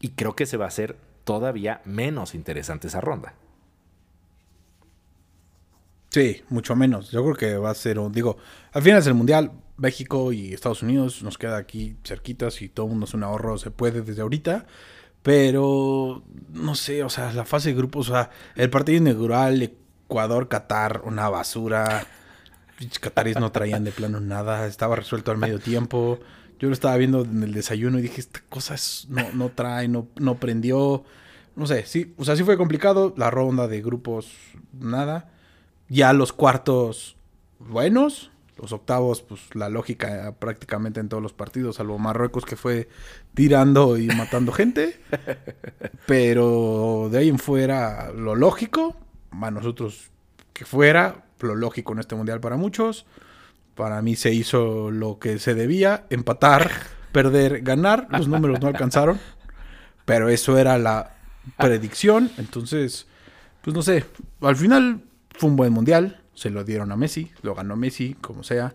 [0.00, 3.34] y creo que se va a hacer todavía menos interesante esa ronda.
[6.10, 7.10] Sí, mucho menos.
[7.10, 8.36] Yo creo que va a ser, un- digo,
[8.72, 9.52] al final es el mundial.
[9.76, 13.56] México y Estados Unidos nos queda aquí cerquitas y todo el mundo es un ahorro,
[13.58, 14.66] se puede desde ahorita.
[15.22, 20.48] Pero, no sé, o sea, la fase de grupos, o sea, el partido inaugural, Ecuador,
[20.48, 22.06] Qatar, una basura.
[22.80, 26.18] Pinches Qataris no traían de plano nada, estaba resuelto al medio tiempo.
[26.58, 29.86] Yo lo estaba viendo en el desayuno y dije, esta cosa es- no, no trae,
[29.86, 31.04] no, no prendió.
[31.56, 33.12] No sé, sí, o sea, sí fue complicado.
[33.18, 34.32] La ronda de grupos,
[34.72, 35.30] nada.
[35.90, 37.16] Ya los cuartos,
[37.58, 38.30] buenos.
[38.56, 42.88] Los octavos, pues la lógica prácticamente en todos los partidos, salvo Marruecos que fue
[43.34, 45.00] tirando y matando gente.
[46.06, 48.96] Pero de ahí en fuera, lo lógico,
[49.30, 50.10] a nosotros
[50.52, 53.06] que fuera, lo lógico en este mundial para muchos.
[53.74, 56.70] Para mí se hizo lo que se debía, empatar,
[57.12, 58.08] perder, ganar.
[58.10, 59.18] Los números no alcanzaron,
[60.04, 61.16] pero eso era la
[61.56, 62.30] predicción.
[62.38, 63.06] Entonces,
[63.62, 64.04] pues no sé,
[64.40, 66.20] al final fue un buen mundial.
[66.34, 68.74] Se lo dieron a Messi, lo ganó Messi, como sea.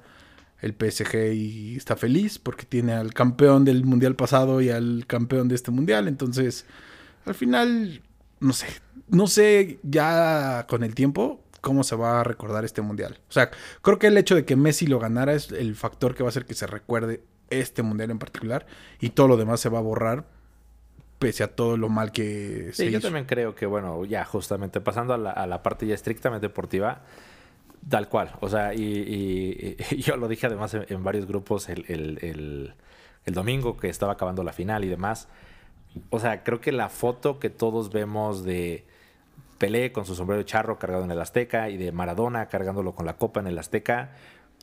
[0.61, 5.47] El PSG y está feliz porque tiene al campeón del mundial pasado y al campeón
[5.47, 6.07] de este mundial.
[6.07, 6.65] Entonces,
[7.25, 8.01] al final,
[8.39, 8.67] no sé,
[9.07, 13.17] no sé ya con el tiempo cómo se va a recordar este mundial.
[13.27, 13.49] O sea,
[13.81, 16.29] creo que el hecho de que Messi lo ganara es el factor que va a
[16.29, 18.67] hacer que se recuerde este mundial en particular
[18.99, 20.25] y todo lo demás se va a borrar
[21.17, 24.79] pese a todo lo mal que se Sí, yo también creo que, bueno, ya justamente
[24.79, 27.01] pasando a la, a la parte ya estrictamente deportiva,
[27.89, 28.31] tal cual.
[28.41, 32.19] O sea, y, y- y yo lo dije además en, en varios grupos el, el-
[32.21, 32.73] el-
[33.25, 35.27] el domingo que estaba acabando la final y demás.
[36.11, 38.85] O sea, creo que la foto que todos vemos de
[39.57, 43.05] Pelé con su sombrero de charro cargado en el Azteca y de Maradona cargándolo con
[43.05, 44.11] la copa en el Azteca.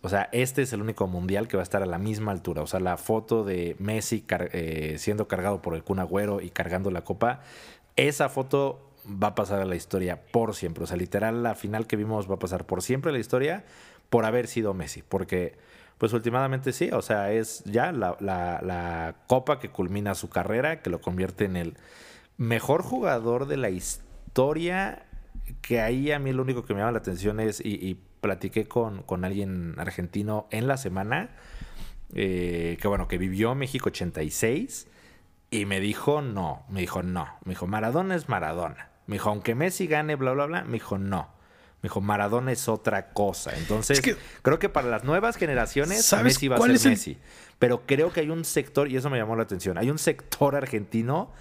[0.03, 2.63] O sea, este es el único mundial que va a estar a la misma altura.
[2.63, 6.91] O sea, la foto de Messi eh, siendo cargado por el Kun Agüero y cargando
[6.91, 7.41] la copa,
[7.97, 10.85] esa foto va a pasar a la historia por siempre.
[10.85, 13.65] O sea, literal, la final que vimos va a pasar por siempre a la historia
[14.11, 15.03] por haber sido Messi.
[15.03, 15.57] Porque
[15.99, 20.91] pues últimamente sí, o sea, es ya la, la, copa que culmina su carrera, que
[20.91, 21.77] lo convierte en el
[22.37, 24.12] mejor jugador de la historia,
[25.61, 29.03] que ahí a mí lo único que me llama la atención es, y, platiqué con,
[29.03, 31.31] con, alguien argentino en la semana,
[32.15, 34.87] eh, que bueno, que vivió México 86,
[35.51, 39.57] y me dijo no, me dijo no, me dijo Maradona es Maradona, me dijo aunque
[39.57, 41.43] Messi gane, bla, bla, bla, me dijo no.
[41.83, 43.57] Me dijo, Maradona es otra cosa.
[43.57, 44.01] Entonces,
[44.43, 47.19] creo que para las nuevas generaciones, Messi va a ser Messi.
[47.59, 50.55] Pero creo que hay un sector, y eso me llamó la atención, hay un sector
[50.55, 51.33] argentino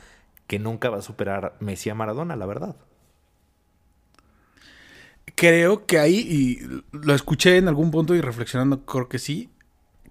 [0.52, 2.76] que nunca va a superar Messi a Maradona, la verdad.
[5.34, 9.50] Creo que ahí, y lo escuché en algún punto y reflexionando, creo que sí.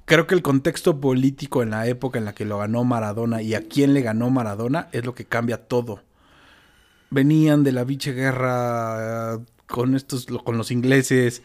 [0.06, 3.52] Creo que el contexto político en la época en la que lo ganó Maradona y
[3.52, 6.04] a quién le ganó Maradona es lo que cambia todo.
[7.10, 11.42] Venían de la biche guerra con estos, con los ingleses,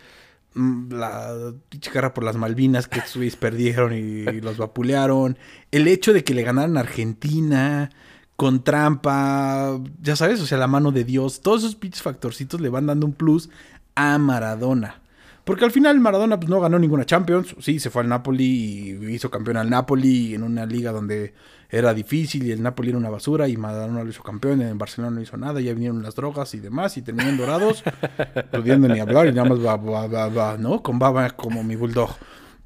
[0.53, 1.53] mm, la
[1.93, 3.01] guerra por las Malvinas que
[3.41, 5.37] perdieron y, los vapulearon,
[5.71, 7.89] el hecho de que le ganaran a Argentina
[8.35, 12.69] con trampa, ya sabes, o sea, la mano de Dios, todos esos pinches factorcitos le
[12.69, 13.49] van dando un plus
[13.95, 15.01] a Maradona.
[15.45, 17.55] Porque al final Maradona pues, no ganó ninguna Champions.
[17.59, 21.35] Sí, se fue al Napoli y hizo campeón al Napoli en una liga donde
[21.69, 24.63] era difícil y el Napoli era una basura y Maradona lo hizo campeón.
[24.63, 27.83] En Barcelona no hizo nada, ya vinieron las drogas y demás y terminaron dorados,
[28.51, 30.81] pudiendo ni hablar y nada más va, va, va, va, ¿no?
[30.81, 32.09] Con baba como mi bulldog.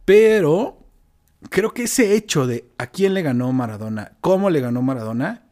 [0.05, 0.77] Pero
[1.49, 5.48] creo que ese hecho de a quién le ganó Maradona, cómo le ganó Maradona,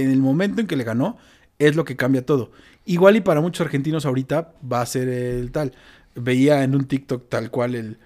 [0.00, 1.16] en el momento en que le ganó,
[1.58, 2.50] es lo que cambia todo.
[2.84, 5.72] Igual y para muchos argentinos ahorita va a ser el tal
[6.14, 7.98] veía en un TikTok tal cual el,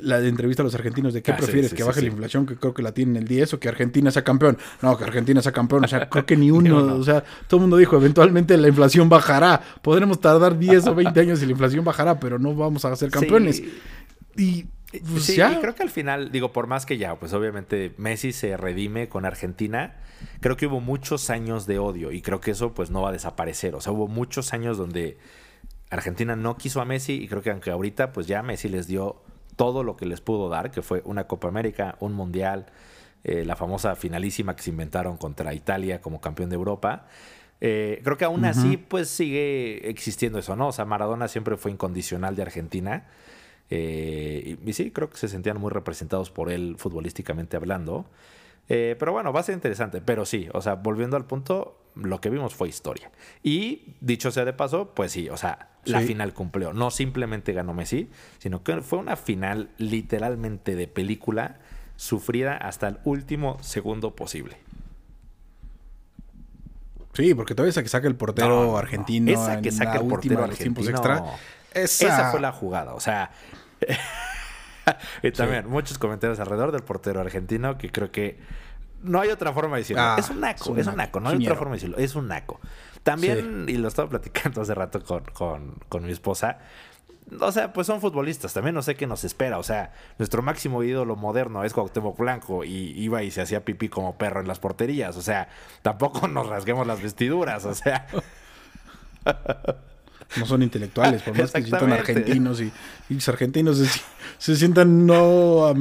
[0.00, 2.74] la entrevista a los argentinos de qué ah, prefieres, que baje la inflación, que creo
[2.74, 4.58] que la tienen el 10, o que Argentina sea campeón.
[4.82, 7.62] No, que Argentina sea campeón, o sea, creo que ni uno, o sea, todo el
[7.62, 11.84] mundo dijo, eventualmente la inflación bajará, podremos tardar 10 o 20 años y la inflación
[11.84, 13.62] bajará, pero no vamos a ser campeones.
[14.36, 17.92] Y pues, sí, y creo que al final, digo, por más que ya, pues obviamente
[17.98, 19.96] Messi se redime con Argentina,
[20.40, 23.12] creo que hubo muchos años de odio y creo que eso pues no va a
[23.12, 25.18] desaparecer, o sea, hubo muchos años donde
[25.90, 29.22] Argentina no quiso a Messi y creo que aunque ahorita pues ya Messi les dio
[29.56, 32.66] todo lo que les pudo dar, que fue una Copa América, un Mundial,
[33.24, 37.06] eh, la famosa finalísima que se inventaron contra Italia como campeón de Europa.
[37.60, 40.68] Eh, creo que aún así pues sigue existiendo eso, ¿no?
[40.68, 43.06] O sea, Maradona siempre fue incondicional de Argentina.
[43.70, 48.06] Eh, y, y, sí, creo que se sentían muy representados por él futbolísticamente hablando.
[48.68, 50.00] pero bueno, va a ser interesante.
[50.00, 53.10] Pero sí, o sea, volviendo al punto, lo que vimos fue historia.
[53.42, 56.72] Y dicho sea de paso, pues sí, o sea, la final cumplió.
[56.72, 61.58] No simplemente ganó Messi, sino que fue una final literalmente de película
[61.96, 64.58] sufrida hasta el último segundo posible.
[67.14, 69.32] Sí, porque todavía esa que saca el portero argentino.
[69.32, 70.90] esa que saca el portero argentino.
[70.90, 71.24] Extra,
[71.82, 72.30] esa...
[72.30, 72.94] fue la jugada.
[72.94, 73.30] O sea.
[75.22, 78.38] y también muchos comentarios alrededor del portero argentino que creo que
[79.02, 80.02] no hay otra forma de decirlo.
[80.02, 81.98] Ah, es un naco, es un naco, no hay otra forma de decirlo.
[81.98, 82.60] Es un naco.
[83.02, 85.00] También, y lo estaba platicando hace rato
[85.32, 86.58] con, mi esposa,
[87.40, 89.58] o sea, pues son futbolistas, también no sé qué nos espera.
[89.58, 93.88] O sea, nuestro máximo ídolo moderno es Cuauhtémoc Blanco y iba y se hacía pipí
[93.88, 95.16] como perro en las porterías.
[95.16, 95.48] O sea,
[95.82, 98.06] tampoco nos rasguemos las vestiduras, o sea.
[100.38, 102.72] no son intelectuales, por más que se sientan argentinos y,
[103.08, 103.82] los argentinos
[104.38, 105.72] se, sientan no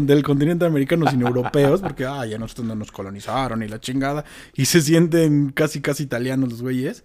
[0.00, 4.24] del continente americano, sino europeos, porque ah, ya nosotros no nos colonizaron y la chingada,
[4.54, 7.04] y se sienten casi, casi italianos los güeyes.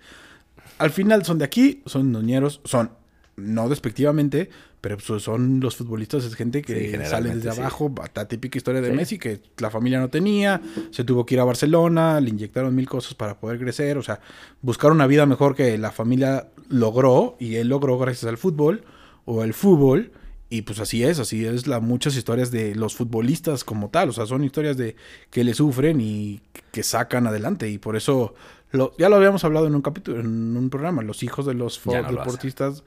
[0.77, 2.91] Al final son de aquí, son noñeros, son,
[3.35, 4.49] no despectivamente,
[4.83, 8.91] pero pues, son los futbolistas, es gente que sale desde abajo, la típica historia de
[8.91, 12.89] Messi que la familia no tenía, se tuvo que ir a Barcelona, le inyectaron mil
[12.89, 14.19] cosas para poder crecer, o sea,
[14.61, 18.83] buscar una vida mejor que la familia logró y él logró gracias al fútbol
[19.23, 20.11] o el fútbol.
[20.49, 24.11] Y pues así es, así es la muchas historias de los futbolistas como tal, o
[24.11, 24.97] sea, son historias de
[25.29, 26.41] que le sufren y
[26.73, 28.35] que sacan adelante y por eso
[28.71, 31.81] lo, ya lo habíamos hablado en un capítulo, en un programa, los hijos de los
[31.85, 32.83] deportistas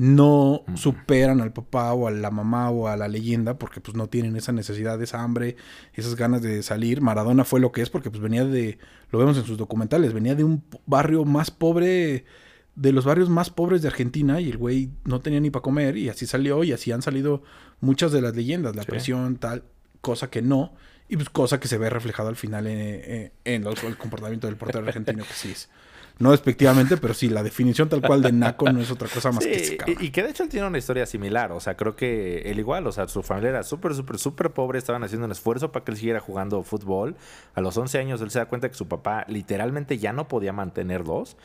[0.00, 4.08] no superan al papá o a la mamá o a la leyenda porque pues no
[4.08, 5.56] tienen esa necesidad, esa hambre,
[5.92, 7.02] esas ganas de salir.
[7.02, 8.78] Maradona fue lo que es porque pues venía de,
[9.10, 12.24] lo vemos en sus documentales, venía de un barrio más pobre,
[12.76, 15.98] de los barrios más pobres de Argentina y el güey no tenía ni para comer
[15.98, 17.42] y así salió y así han salido
[17.82, 19.64] muchas de las leyendas, la presión, tal,
[20.00, 20.72] cosa que no.
[21.10, 24.86] Y pues cosa que se ve reflejado al final en, en, el comportamiento del portero
[24.86, 25.68] argentino que sí es
[26.20, 29.42] no despectivamente, pero sí, la definición tal cual de Naco no es otra cosa más
[29.42, 31.50] que ese y, y, que de hecho él tiene una historia similar.
[31.52, 34.78] O sea, creo que él igual, o sea, su familia era súper, súper, súper pobre.
[34.78, 37.16] Estaban haciendo un esfuerzo para que él siguiera jugando fútbol.
[37.54, 40.52] A los 11 años él se da cuenta que su papá literalmente ya no podía
[40.52, 41.38] mantenerlos.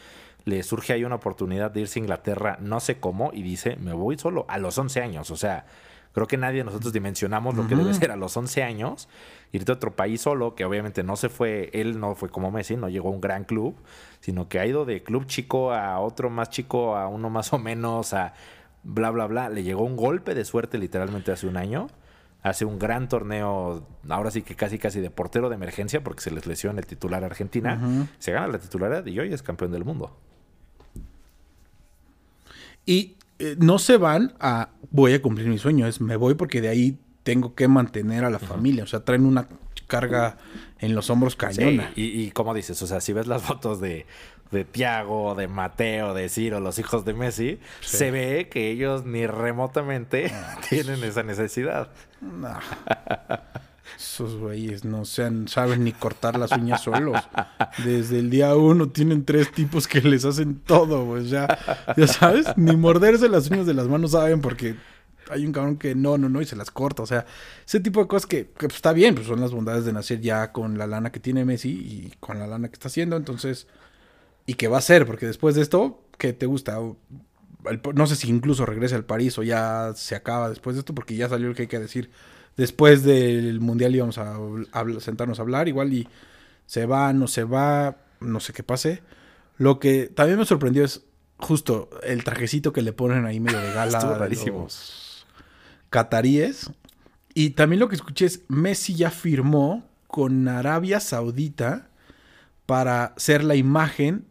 [0.44, 3.94] Le surge ahí una oportunidad de irse a Inglaterra, no sé cómo, y dice, me
[3.94, 5.32] voy solo a los 11 años.
[5.32, 5.66] O sea,
[6.16, 9.10] Creo que nadie de nosotros dimensionamos lo que debe ser a los 11 años,
[9.52, 12.78] irte a otro país solo, que obviamente no se fue, él no fue como Messi,
[12.78, 13.76] no llegó a un gran club,
[14.22, 17.60] sino que ha ido de club chico a otro más chico, a uno más o
[17.60, 18.34] menos, a
[18.84, 19.50] bla, bla, bla.
[19.50, 21.88] Le llegó un golpe de suerte literalmente hace un año.
[22.44, 26.32] Hace un gran torneo, ahora sí que casi casi de portero de emergencia, porque se
[26.32, 28.08] les lesiona el titular a Argentina.
[28.20, 30.18] Se gana la titularidad y hoy es campeón del mundo.
[32.86, 36.62] Y eh, no se van a voy a cumplir mi sueño, es me voy porque
[36.62, 38.84] de ahí tengo que mantener a la familia.
[38.84, 39.48] O sea, traen una
[39.88, 40.38] carga
[40.80, 41.92] en los hombros cañona.
[41.96, 44.06] y, y como dices, o sea, si ves las fotos de,
[44.52, 49.28] de Tiago, de Mateo, de Ciro, los hijos de Messi, se ve que ellos ni
[49.28, 50.32] remotamente
[50.70, 51.90] tienen esa necesidad.
[52.22, 52.58] No.
[53.98, 57.22] Esos güeyes no sean, saben ni cortar las uñas solos.
[57.84, 61.48] Desde el día uno tienen tres tipos que les hacen todo, pues ya,
[61.96, 64.76] ya sabes, ni morderse las uñas de las manos saben porque
[65.30, 67.04] hay un cabrón que no, no, no, y se las corta.
[67.04, 67.26] O sea,
[67.66, 70.52] ese tipo de cosas que, pues, está bien, pues son las bondades de nacer ya
[70.52, 73.16] con la lana que tiene Messi y con la lana que está haciendo.
[73.16, 73.68] Entonces,
[74.46, 76.78] y que va a ser, porque después de esto, ¿qué te gusta?
[77.96, 81.16] no sé si incluso regrese al París o ya se acaba después de esto, porque
[81.16, 82.12] ya salió el que hay que decir
[82.58, 84.38] después del Mundial íbamos a,
[85.00, 86.08] sentarnos a hablar, igual y
[86.66, 89.04] se va, no se va, no sé qué pase.
[89.58, 91.04] Lo que también me sorprendió es
[91.38, 95.26] justo el trajecito que le ponen ahí medio de gala a los
[95.90, 96.72] cataríes.
[97.34, 101.90] Y también lo que escuché es Messi ya firmó con Arabia Saudita
[102.66, 104.26] para ser la imagen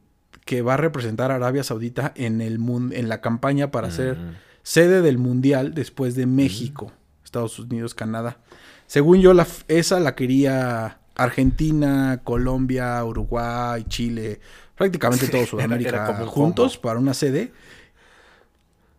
[0.45, 2.59] que va a representar a Arabia Saudita en, el
[2.93, 4.35] en la campaña para ser mm.
[4.63, 6.93] sede del Mundial después de México.
[7.35, 8.38] Estados Unidos, Canadá.
[8.87, 14.40] Según yo, la, esa la quería Argentina, Colombia, Uruguay, Chile,
[14.77, 17.53] prácticamente todo Sudamérica juntos para una sede.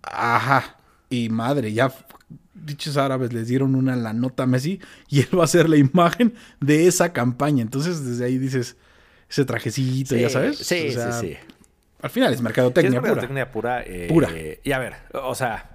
[0.03, 0.77] Ajá.
[1.09, 1.93] Y madre, ya
[2.53, 5.77] dichos árabes les dieron una la nota a Messi y él va a ser la
[5.77, 7.61] imagen de esa campaña.
[7.61, 8.75] Entonces, desde ahí dices,
[9.29, 10.57] ese trajecito, ya sabes.
[10.57, 11.37] Sí, sí, sí.
[12.01, 13.83] Al final es mercadotecnia, es mercadotecnia pura.
[14.09, 14.29] pura.
[14.33, 15.74] Eh, y a ver, o sea,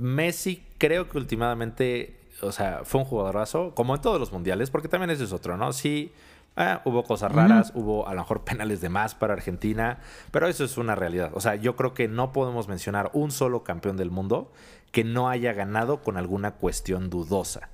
[0.00, 4.88] Messi creo que últimamente, o sea, fue un jugadorazo, como en todos los mundiales, porque
[4.88, 5.72] también ese es otro, ¿no?
[5.72, 6.12] Sí,
[6.56, 9.98] ah, hubo cosas raras, hubo a lo mejor penales de más para Argentina,
[10.30, 11.30] pero eso es una realidad.
[11.34, 14.52] O sea, yo creo que no podemos mencionar un solo campeón del mundo
[14.92, 17.68] que no haya ganado con alguna cuestión dudosa.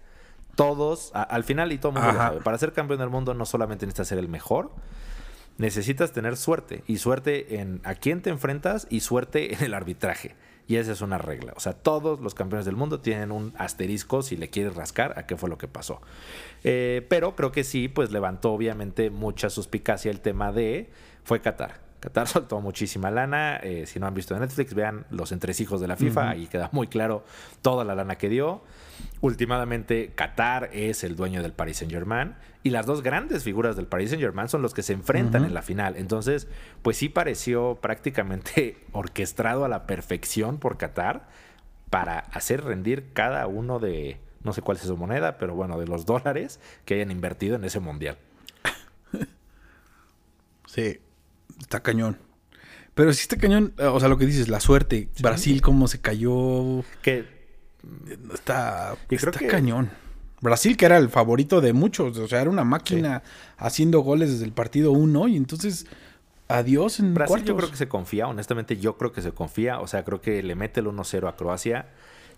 [0.56, 3.44] Todos, al final y todo el mundo lo sabe, para ser campeón del mundo no
[3.44, 4.70] solamente necesitas ser el mejor,
[5.58, 6.84] necesitas tener suerte.
[6.86, 10.36] Y suerte en a quién te enfrentas y suerte en el arbitraje.
[10.66, 11.52] Y esa es una regla.
[11.56, 15.26] O sea, todos los campeones del mundo tienen un asterisco si le quieres rascar a
[15.26, 16.00] qué fue lo que pasó.
[16.62, 20.90] Eh, pero creo que sí, pues levantó obviamente mucha suspicacia el tema de
[21.22, 21.80] fue Qatar.
[22.00, 23.56] Qatar soltó muchísima lana.
[23.56, 26.30] Eh, si no han visto en Netflix, vean Los Entresijos de la FIFA.
[26.30, 27.24] Ahí queda muy claro
[27.60, 28.62] toda la lana que dio.
[29.20, 34.10] Últimamente, Qatar es el dueño del Paris Saint-Germain y las dos grandes figuras del Paris
[34.10, 35.96] Saint-Germain son los que se enfrentan en la final.
[35.96, 36.48] Entonces,
[36.82, 41.28] pues sí pareció prácticamente orquestado a la perfección por Qatar
[41.90, 45.86] para hacer rendir cada uno de, no sé cuál es su moneda, pero bueno, de
[45.86, 48.16] los dólares que hayan invertido en ese mundial.
[50.66, 50.98] Sí,
[51.60, 52.18] está cañón.
[52.94, 55.08] Pero sí está cañón, o sea, lo que dices, la suerte.
[55.20, 56.82] Brasil, cómo se cayó.
[57.02, 57.34] Que
[58.32, 59.90] Está, está cañón.
[60.44, 63.22] Brasil, que era el favorito de muchos, o sea, era una máquina
[63.56, 65.86] haciendo goles desde el partido 1 y entonces
[66.46, 69.86] adiós en Brasil yo creo que se confía, honestamente yo creo que se confía, o
[69.86, 71.88] sea, creo que le mete el 1-0 a Croacia,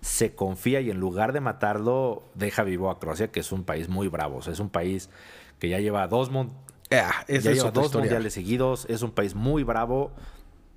[0.00, 3.88] se confía y en lugar de matarlo deja vivo a Croacia, que es un país
[3.88, 5.10] muy bravo, o sea, es un país
[5.58, 6.30] que ya lleva dos,
[6.92, 7.24] ah,
[7.74, 10.12] dos mundiales seguidos, es un país muy bravo,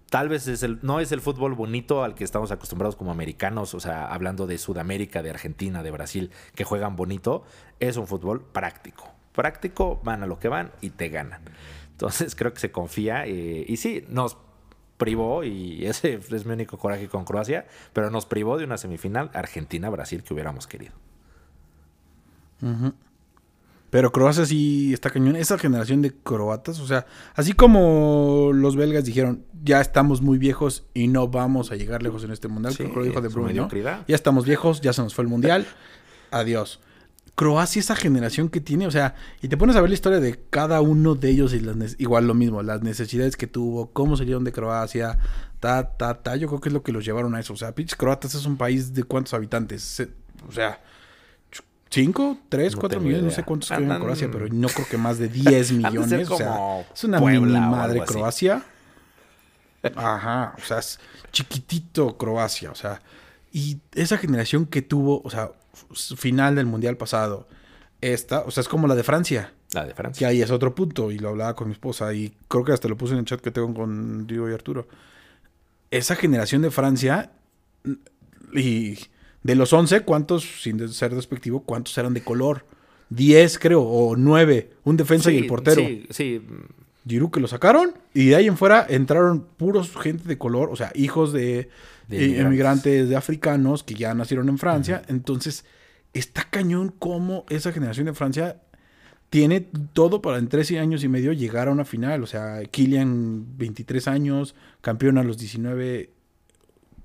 [0.09, 3.73] tal vez es el, no es el fútbol bonito al que estamos acostumbrados como americanos,
[3.73, 7.43] o sea, hablando de Sudamérica, de Argentina, de Brasil, que juegan bonito,
[7.79, 9.11] es un fútbol práctico.
[9.33, 11.41] Práctico, van a lo que van y te ganan.
[11.91, 14.37] Entonces creo que se confía eh, y sí, nos
[14.97, 19.31] privó, y ese es mi único coraje con Croacia, pero nos privó de una semifinal
[19.33, 20.93] Argentina-Brasil que hubiéramos querido.
[23.89, 25.35] Pero Croacia sí está cañón.
[25.35, 30.85] Esa generación de croatas, o sea, así como los belgas dijeron, ya estamos muy viejos
[30.93, 33.67] y no vamos a llegar lejos en este mundial, creo que lo dijo de Bruno,
[34.07, 35.65] Ya estamos viejos, ya se nos fue el mundial.
[36.31, 36.79] Adiós.
[37.35, 40.37] Croacia, esa generación que tiene, o sea, y te pones a ver la historia de
[40.49, 44.43] cada uno de ellos y las igual lo mismo, las necesidades que tuvo, cómo salieron
[44.43, 45.17] de Croacia,
[45.61, 46.35] ta, ta, ta.
[46.35, 47.53] Yo creo que es lo que los llevaron a eso.
[47.53, 50.05] O sea, pinches croatas es un país de cuántos habitantes.
[50.47, 50.81] O sea,
[51.89, 52.37] ¿Cinco?
[52.49, 52.75] ¿Tres?
[52.75, 53.23] ¿Cuatro millones?
[53.23, 56.29] No sé cuántos hay en Croacia, pero no creo que más de 10 millones.
[56.29, 58.63] O sea, es una mini madre Croacia.
[59.95, 60.99] Ajá, o sea, es
[61.31, 62.71] chiquitito Croacia.
[62.71, 63.01] O sea,
[63.51, 65.51] Y esa generación que tuvo, o sea,
[66.17, 67.47] final del mundial pasado,
[68.01, 69.53] esta, o sea, es como la de Francia.
[69.73, 70.19] La de Francia.
[70.19, 72.87] Que ahí es otro punto, y lo hablaba con mi esposa, y creo que hasta
[72.87, 74.87] lo puse en el chat que tengo con Diego y Arturo.
[75.91, 77.31] Esa generación de Francia,
[78.53, 78.97] y
[79.43, 82.65] de los 11, ¿cuántos, sin ser despectivo, cuántos eran de color?
[83.09, 85.81] 10, creo, o 9, un defensa y el portero.
[85.81, 86.41] Sí, sí.
[87.07, 90.75] Giroud que lo sacaron, y de ahí en fuera entraron puros gente de color, o
[90.75, 91.69] sea, hijos de,
[92.07, 92.45] De eh, inmigrantes.
[92.45, 95.01] emigrantes de africanos que ya nacieron en Francia.
[95.07, 95.65] Entonces,
[96.13, 98.57] está cañón cómo esa generación de Francia
[99.29, 99.61] tiene
[99.93, 102.23] todo para en tres años y medio llegar a una final.
[102.23, 106.09] O sea, Kylian, 23 años, campeón a los 19.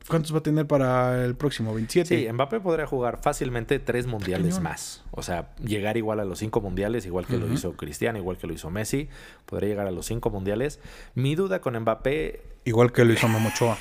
[0.08, 1.72] ¿Cuántos va a tener para el próximo?
[1.74, 2.08] 27.
[2.08, 5.02] Sí, Mbappé podría jugar fácilmente tres mundiales más.
[5.10, 8.46] O sea, llegar igual a los cinco mundiales, igual que lo hizo Cristiano, igual que
[8.46, 9.08] lo hizo Messi.
[9.46, 10.78] Podría llegar a los cinco mundiales.
[11.14, 13.76] Mi duda con Mbappé, Igual que lo hizo Memo Ochoa.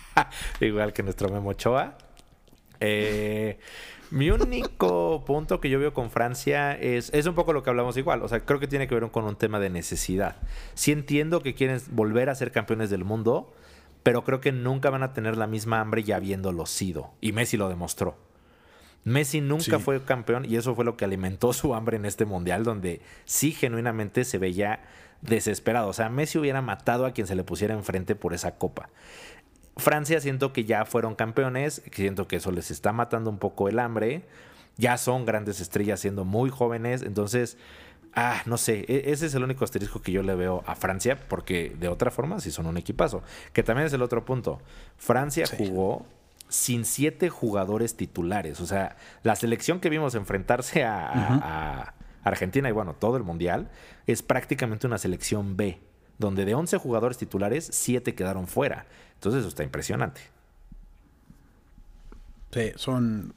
[0.60, 1.96] igual que nuestro Memo Ochoa.
[2.80, 3.58] eh,
[4.10, 7.96] mi único punto que yo veo con Francia es, es un poco lo que hablamos
[7.96, 8.22] igual.
[8.22, 10.36] O sea, creo que tiene que ver con un tema de necesidad.
[10.74, 13.52] Sí entiendo que quieren volver a ser campeones del mundo,
[14.06, 17.10] pero creo que nunca van a tener la misma hambre ya habiéndolo sido.
[17.20, 18.16] Y Messi lo demostró.
[19.02, 19.78] Messi nunca Sí.
[19.80, 23.50] fue campeón y eso fue lo que alimentó su hambre en este mundial, donde sí
[23.50, 24.84] genuinamente se veía
[25.22, 25.88] desesperado.
[25.88, 28.90] O sea, Messi hubiera matado a quien se le pusiera enfrente por esa copa.
[29.76, 33.80] Francia siento que ya fueron campeones, siento que eso les está matando un poco el
[33.80, 34.22] hambre.
[34.76, 37.58] Ya son grandes estrellas siendo muy jóvenes, entonces,
[38.16, 41.18] ah, no sé, e- ese es el único asterisco que yo le veo a Francia,
[41.28, 43.22] porque de otra forma sí son un equipazo.
[43.52, 44.60] Que también es el otro punto.
[44.96, 45.56] Francia Sí.
[45.56, 46.06] jugó
[46.48, 48.60] sin siete jugadores titulares.
[48.60, 51.94] O sea, la selección que vimos enfrentarse a, a- a
[52.24, 53.70] Argentina y bueno, todo el mundial,
[54.08, 55.78] es prácticamente una selección B,
[56.18, 58.86] donde de 11 jugadores titulares, 7 quedaron fuera.
[59.14, 60.20] Entonces eso está impresionante.
[62.52, 63.34] Sí, son.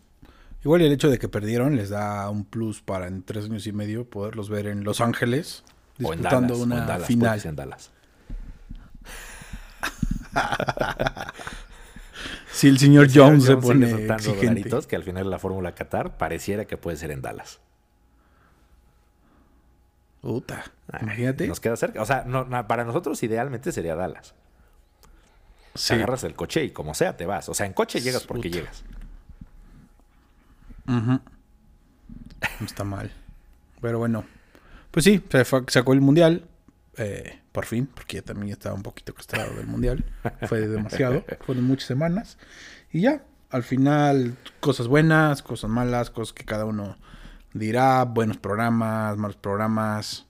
[0.63, 3.71] Igual el hecho de que perdieron les da un plus para en tres años y
[3.71, 5.63] medio poderlos ver en Los Ángeles
[6.03, 6.59] O en disputando Dallas.
[6.59, 7.41] o una en Dallas, final.
[7.45, 7.91] en Dallas.
[12.51, 13.85] Si el señor El señor Jones se Jones pone
[14.15, 14.69] exigente.
[14.87, 17.59] que al final la Fórmula Qatar pareciera que puede ser en Dallas.
[20.21, 20.65] Puta,
[21.01, 21.47] imagínate.
[21.47, 22.01] Nos queda cerca.
[22.01, 24.33] O sea, no- no, para nosotros idealmente sería Dallas.
[25.75, 25.93] Sí.
[25.93, 27.47] Agarras el coche y como sea te vas.
[27.47, 28.83] O sea, en coche llegas porque llegas.
[30.89, 31.19] Ujú.
[32.59, 33.11] No está mal.
[33.81, 34.25] Pero bueno.
[34.91, 36.45] Pues sí, se sacó el mundial.
[36.97, 40.05] eh, por fin, porque ya también estaba un poquito castrado del mundial.
[40.47, 41.23] Fue demasiado.
[41.45, 42.37] Fueron muchas semanas.
[42.91, 46.97] Y ya, al final, cosas buenas, cosas malas, cosas que cada uno
[47.53, 48.03] dirá.
[48.05, 50.25] Buenos programas, malos programas.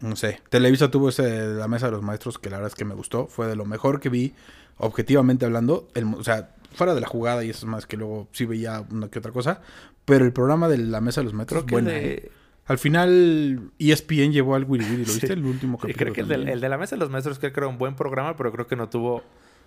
[0.00, 0.40] No sé.
[0.50, 3.26] Televisa tuvo ese la mesa de los maestros que la verdad es que me gustó.
[3.28, 4.34] Fue de lo mejor que vi,
[4.78, 5.88] objetivamente hablando.
[5.94, 8.84] El, o sea, fuera de la jugada y eso es más que luego sí veía
[8.90, 9.60] una que otra cosa.
[10.04, 11.90] Pero el programa de la mesa de los que bueno.
[11.90, 12.30] de-
[12.66, 15.26] Al final, ESPN llevó al Willy Willy, ¿lo viste?
[15.26, 15.32] Sí.
[15.32, 15.98] El último Sí, capítulo.
[16.04, 16.48] creo que el, también.
[16.48, 18.66] el de la mesa de los maestros creo que era un buen programa, pero creo
[18.66, 19.22] que no tuvo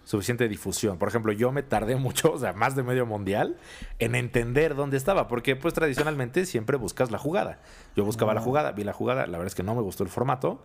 [0.06, 0.98] suficiente difusión.
[0.98, 3.58] Por ejemplo, yo me tardé mucho, o sea, más de medio mundial,
[4.00, 7.60] en entender dónde estaba, porque pues tradicionalmente siempre buscas la jugada.
[7.96, 10.10] Yo buscaba la jugada, vi la jugada, la verdad es que no me gustó el
[10.10, 10.64] formato,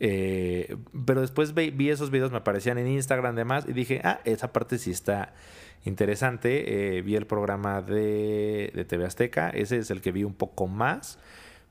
[0.00, 0.76] eh,
[1.06, 4.20] pero después ve- vi esos videos, me aparecían en Instagram y demás, y dije, ah,
[4.24, 5.32] esa parte sí está
[5.84, 6.96] interesante.
[6.98, 10.66] Eh, vi el programa de, de TV Azteca, ese es el que vi un poco
[10.66, 11.18] más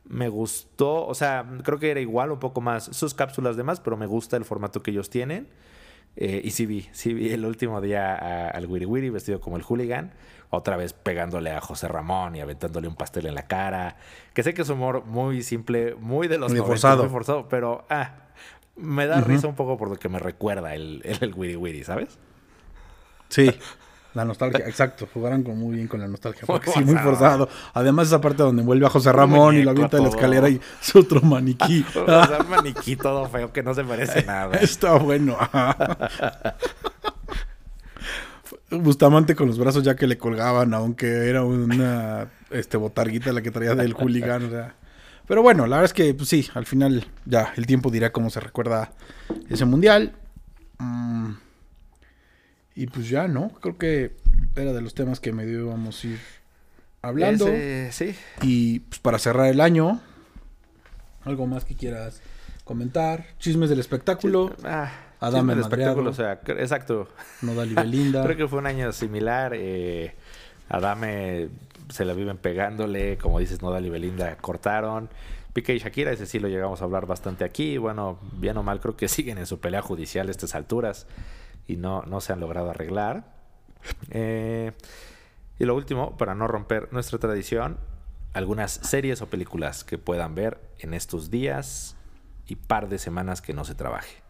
[0.10, 3.82] me gustó, o sea, creo que era igual un poco más sus cápsulas de más,
[3.82, 5.50] pero me gusta el formato que ellos tienen.
[6.16, 9.58] Eh, y sí vi, sí vi el último día a- al Wiri Wiri vestido como
[9.58, 10.14] el hooligan,
[10.50, 13.98] otra vez pegándole a José Ramón y aventándole un pastel en la cara.
[14.34, 17.04] Que sé que es humor muy simple, muy de los Muy 90, forzado.
[17.04, 18.16] muy forzado, pero ah,
[18.78, 21.84] me da risa un poco por lo que me recuerda el, el, el Wiri Wiri,
[21.84, 22.18] ¿sabes?
[23.28, 23.52] Sí,
[24.18, 25.08] la nostalgia, exacto.
[25.14, 26.44] Jugaron con, muy bien con la nostalgia.
[26.48, 27.48] Porque sí, muy forzado.
[27.74, 30.60] Además, esa parte donde vuelve a José Ramón y lo avienta de la escalera y
[30.82, 31.86] es otro maniquí.
[31.98, 34.58] O sea, un maniquí todo feo que no se parece nada.
[34.58, 35.38] Está bueno.
[38.72, 43.52] Bustamante con los brazos ya que le colgaban, aunque era una este botarguita la que
[43.52, 44.46] traía del hooligan.
[44.46, 44.76] o sea.
[45.28, 48.30] Pero bueno, la verdad es que pues, sí, al final ya el tiempo dirá cómo
[48.30, 48.92] se recuerda
[49.50, 50.14] ese mundial.
[50.80, 51.34] Mm,
[52.78, 53.50] y pues ya, ¿no?
[53.62, 54.16] Creo que
[54.56, 56.20] era de los temas que medio íbamos a ir
[57.02, 57.48] hablando.
[57.48, 60.00] Ese- sí, Y pues para cerrar el año,
[61.26, 62.22] algo más que quieras
[62.64, 63.26] comentar.
[63.40, 64.54] Chismes del espectáculo.
[64.64, 67.10] Ah, Adame chisme de espectáculo, o sea, exacto.
[67.42, 68.24] Nodal y Belinda.
[68.26, 69.54] Creo que fue un año similar.
[69.56, 70.14] Eh,
[70.70, 71.50] Adame
[71.90, 75.10] se la viven pegándole, como dices, Nodal y Belinda cortaron.
[75.54, 77.78] Piqué y Shakira, ese sí lo llegamos a hablar bastante aquí.
[77.80, 81.08] Bueno, bien o mal, creo que siguen en su pelea judicial a estas alturas
[81.68, 83.36] y no, no se han logrado arreglar.
[84.10, 84.72] Eh,
[85.60, 87.78] y lo último, para no romper nuestra tradición,
[88.34, 91.96] algunas series o películas que puedan ver en estos días
[92.48, 94.22] y par de semanas que no se trabaje.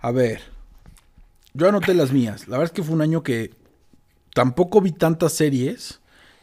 [0.00, 0.42] A ver,
[1.54, 2.48] yo anoté las mías.
[2.48, 3.54] La verdad es que fue un año que
[4.34, 6.00] tampoco vi tantas series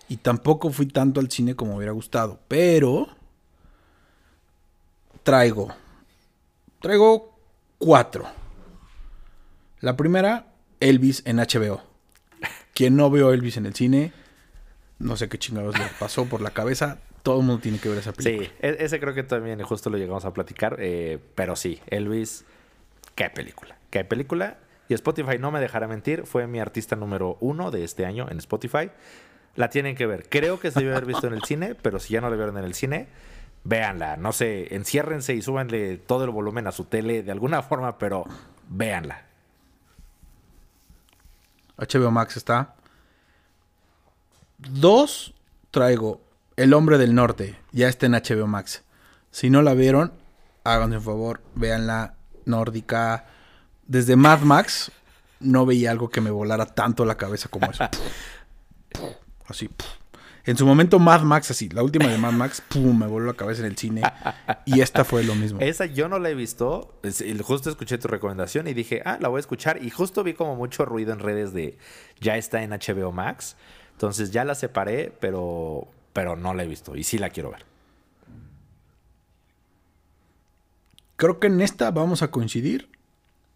[0.07, 2.39] y tampoco fui tanto al cine como me hubiera gustado.
[2.47, 3.07] Pero
[5.24, 5.70] traigo,
[6.86, 7.36] traigo
[7.80, 8.28] cuatro.
[9.80, 11.82] La primera, Elvis en HBO.
[12.76, 14.14] Quien no vio Elvis en el cine,
[15.00, 17.00] no sé qué chingados le pasó por la cabeza.
[17.24, 18.48] Todo el mundo tiene que ver esa película.
[18.50, 20.78] Sí, e- ese creo que también justo lo llegamos a platicar.
[20.80, 22.46] eh, pero sí, Elvis,
[23.16, 23.80] qué película.
[23.90, 24.58] Qué película.
[24.88, 28.38] Y Spotify, no me dejará mentir, fue mi artista número uno de este año en
[28.38, 28.92] Spotify.
[29.56, 30.30] La tienen que ver.
[30.30, 32.60] Creo que se debe haber visto en el cine, pero si ya no la vieron
[32.60, 33.08] en el cine,
[33.66, 34.16] véanla.
[34.16, 38.24] No sé, enciérrense y súbanle todo el volumen a su tele de alguna forma, pero
[38.70, 39.26] véanla.
[41.78, 42.76] HBO Max está.
[44.57, 45.34] Dos,
[45.72, 46.22] traigo
[46.55, 47.59] El Hombre del Norte.
[47.74, 48.84] Ya está en HBO Max.
[49.32, 50.13] Si no la vieron,
[50.63, 52.13] háganse un favor, véanla.
[52.45, 53.26] Nórdica.
[53.88, 54.91] Desde Mad Max,
[55.39, 57.84] no veía algo que me volara tanto la cabeza como eso.
[59.47, 59.70] Así.
[60.46, 61.70] En su momento, Mad Max, así.
[61.70, 64.04] La última de Mad Max, pum, me voló la cabeza en el cine.
[64.66, 65.60] Y esta fue lo mismo.
[65.60, 67.00] Esa yo no la he visto.
[67.43, 69.84] Justo escuché tu recomendación y dije, ah, la voy a escuchar.
[69.84, 71.78] Y justo vi como mucho ruido en redes de
[72.20, 73.56] ya está en HBO Max.
[73.93, 76.96] Entonces ya la separé, pero, pero no la he visto.
[76.96, 77.66] Y sí la quiero ver.
[81.16, 82.89] Creo que en esta vamos a coincidir.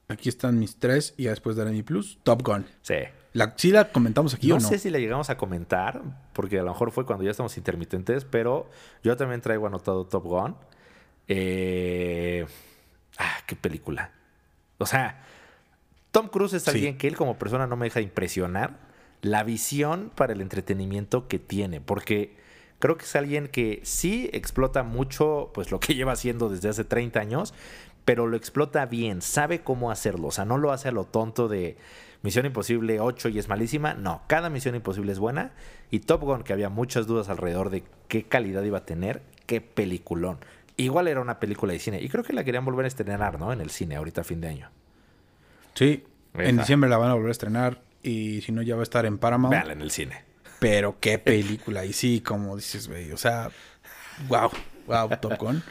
[0.08, 2.18] Aquí están mis tres y ya después daré mi plus.
[2.24, 2.66] Top Gun.
[2.82, 2.96] Sí.
[3.34, 4.68] La, ¿Sí la comentamos aquí No, o no?
[4.68, 6.02] sé si la llegamos a comentar,
[6.34, 8.70] porque a lo mejor fue cuando ya estamos intermitentes, pero
[9.04, 10.56] yo también traigo anotado Top Gun.
[11.28, 12.46] Eh,
[13.22, 14.12] Ah, qué película.
[14.78, 15.22] O sea,
[16.12, 16.70] Tom Cruise es Sí.
[16.72, 18.78] alguien que él como persona no me deja de impresionar
[19.22, 22.38] la visión para el entretenimiento que tiene, porque
[22.80, 26.86] creo que es alguien que sí explota mucho pues lo que lleva haciendo desde hace
[26.86, 27.54] 30 años,
[28.06, 31.50] pero lo explota bien, sabe cómo hacerlo, o sea, no lo hace a lo tonto
[31.50, 31.76] de
[32.22, 35.52] Misión Imposible 8 y es malísima, no, cada Misión Imposible es buena
[35.90, 39.62] y Top Gun que había muchas dudas alrededor de qué calidad iba a tener, qué
[39.62, 40.38] peliculón.
[40.76, 43.52] Igual era una película de cine y creo que la querían volver a estrenar, ¿no?
[43.52, 44.70] En el cine ahorita a fin de año.
[45.74, 46.04] Sí.
[46.34, 47.82] En diciembre la van a volver a estrenar.
[48.02, 49.52] Y si no, ya va a estar en Paramount.
[49.52, 50.24] Véanla en el cine.
[50.60, 51.86] Pero qué película.
[51.86, 53.12] Y sí, como dices, güey.
[53.12, 53.50] O sea,
[54.28, 54.50] wow.
[54.88, 55.64] Wow, Top Gun.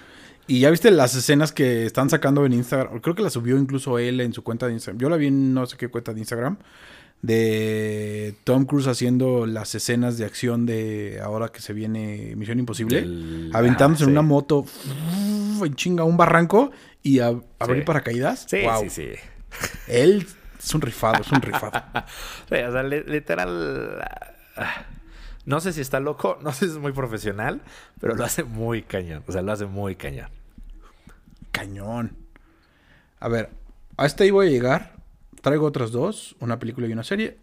[0.48, 3.00] Y ya viste las escenas que están sacando en Instagram.
[3.00, 4.98] Creo que la subió incluso él en su cuenta de Instagram.
[5.00, 6.56] Yo la vi en no sé qué cuenta de Instagram.
[7.20, 13.00] De Tom Cruise haciendo las escenas de acción de ahora que se viene Misión Imposible.
[13.52, 14.12] Aventándose ah, en sí.
[14.12, 14.64] una moto
[15.64, 16.70] en chinga un barranco
[17.02, 17.86] y a, abrir Sí.
[17.86, 18.46] paracaídas.
[18.48, 18.82] Sí, wow.
[18.84, 19.08] sí, sí.
[19.88, 20.26] Él
[20.58, 21.72] es un rifado, es un rifado.
[22.48, 24.00] Sí, o sea, li- literal.
[24.56, 24.86] ah,
[25.44, 27.60] No sé si está loco, no sé si es muy profesional,
[28.00, 29.24] pero lo hace muy cañón.
[29.26, 30.28] O sea, lo hace muy cañón.
[31.50, 32.16] Cañón.
[33.20, 33.50] A ver,
[33.96, 34.96] a este ahí voy a llegar.
[35.40, 37.38] Traigo otras dos, una película y una serie.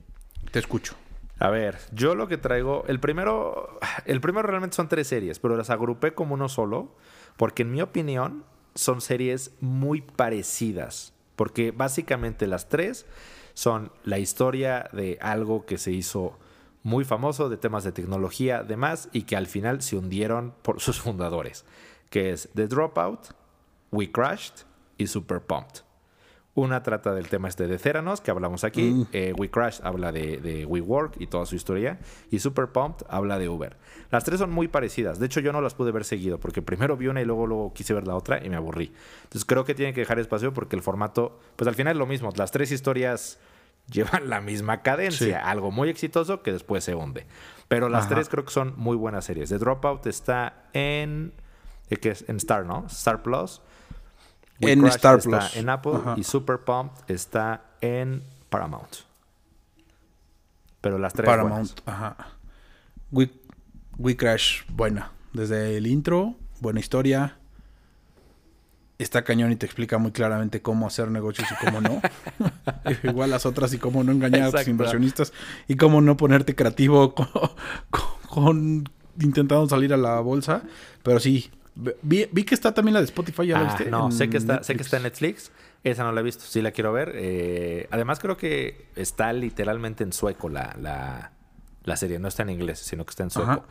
[0.52, 0.96] Te escucho.
[1.40, 5.58] A ver, yo lo que traigo, el primero, el primero realmente son tres series, pero
[5.58, 6.96] las agrupé como uno solo,
[7.36, 13.06] porque en mi opinión son series muy parecidas, porque básicamente las tres
[13.54, 16.38] son la historia de algo que se hizo
[16.84, 21.02] muy famoso, de temas de tecnología, demás, y que al final se hundieron por sus
[21.02, 21.66] fundadores,
[22.10, 23.20] que es The Dropout,
[23.96, 24.66] We Crashed
[24.98, 25.82] y Super Pumped.
[26.54, 29.06] Una trata del tema este de Theranos, que hablamos aquí.
[29.12, 32.00] Eh, We Crash habla de, de WeWork y toda su historia.
[32.32, 33.76] Y Super Pumped habla de Uber.
[34.10, 35.20] Las tres son muy parecidas.
[35.20, 37.74] De hecho, yo no las pude ver seguido porque primero vi una y luego, luego
[37.74, 38.94] quise ver la otra y me aburrí.
[39.24, 42.06] Entonces creo que tienen que dejar espacio porque el formato, pues al final es lo
[42.06, 42.32] mismo.
[42.38, 43.38] Las tres historias
[43.92, 45.28] llevan la misma cadencia.
[45.28, 45.34] Sí.
[45.34, 47.26] Algo muy exitoso que después se hunde.
[47.68, 48.16] Pero las Ajá.
[48.16, 49.50] tres creo que son muy buenas series.
[49.50, 51.34] The Dropout está en...
[51.90, 52.24] eh, ¿qué es?
[52.30, 52.86] En Star, ¿no?
[52.88, 53.62] Star Plus.
[54.62, 55.56] We En Star está Plus.
[55.58, 56.16] en Apple Ajá.
[56.18, 58.96] y Super Pumped está en Paramount.
[60.82, 61.72] Pero las tres Paramount.
[61.72, 61.76] buenas.
[61.86, 62.18] Ajá.
[63.12, 63.32] We,
[63.98, 65.12] We Crash, buena.
[65.34, 67.38] Desde el intro, buena historia.
[68.98, 72.02] Está cañón y te explica muy claramente cómo hacer negocios y cómo no.
[73.04, 75.34] Igual las otras y cómo no engañar a tus inversionistas
[75.68, 77.28] y cómo no ponerte creativo con,
[77.90, 78.90] con- con-
[79.20, 80.62] intentando salir a la bolsa.
[81.04, 81.52] Pero sí,
[82.02, 83.92] vi, vi que está también la de Spotify, ¿ya la Ah, viste?
[83.92, 85.52] no, En sé que, está, sé que está en Netflix.
[85.84, 86.44] Esa no la he visto.
[86.46, 87.12] Sí la quiero ver.
[87.16, 91.32] Eh, además creo que está literalmente en sueco la, la,
[91.84, 92.18] la serie.
[92.18, 93.52] No está en inglés, sino que está en sueco.
[93.52, 93.64] Ajá.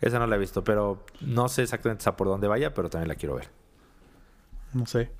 [0.00, 3.14] Esa no la he visto, pero no sé exactamente por dónde vaya, pero también la
[3.14, 3.48] quiero ver.
[4.74, 5.10] No sé.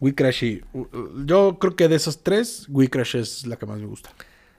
[0.00, 0.62] We Crash y...
[1.24, 4.10] Yo creo que de esos tres, We Crash es la que más me gusta.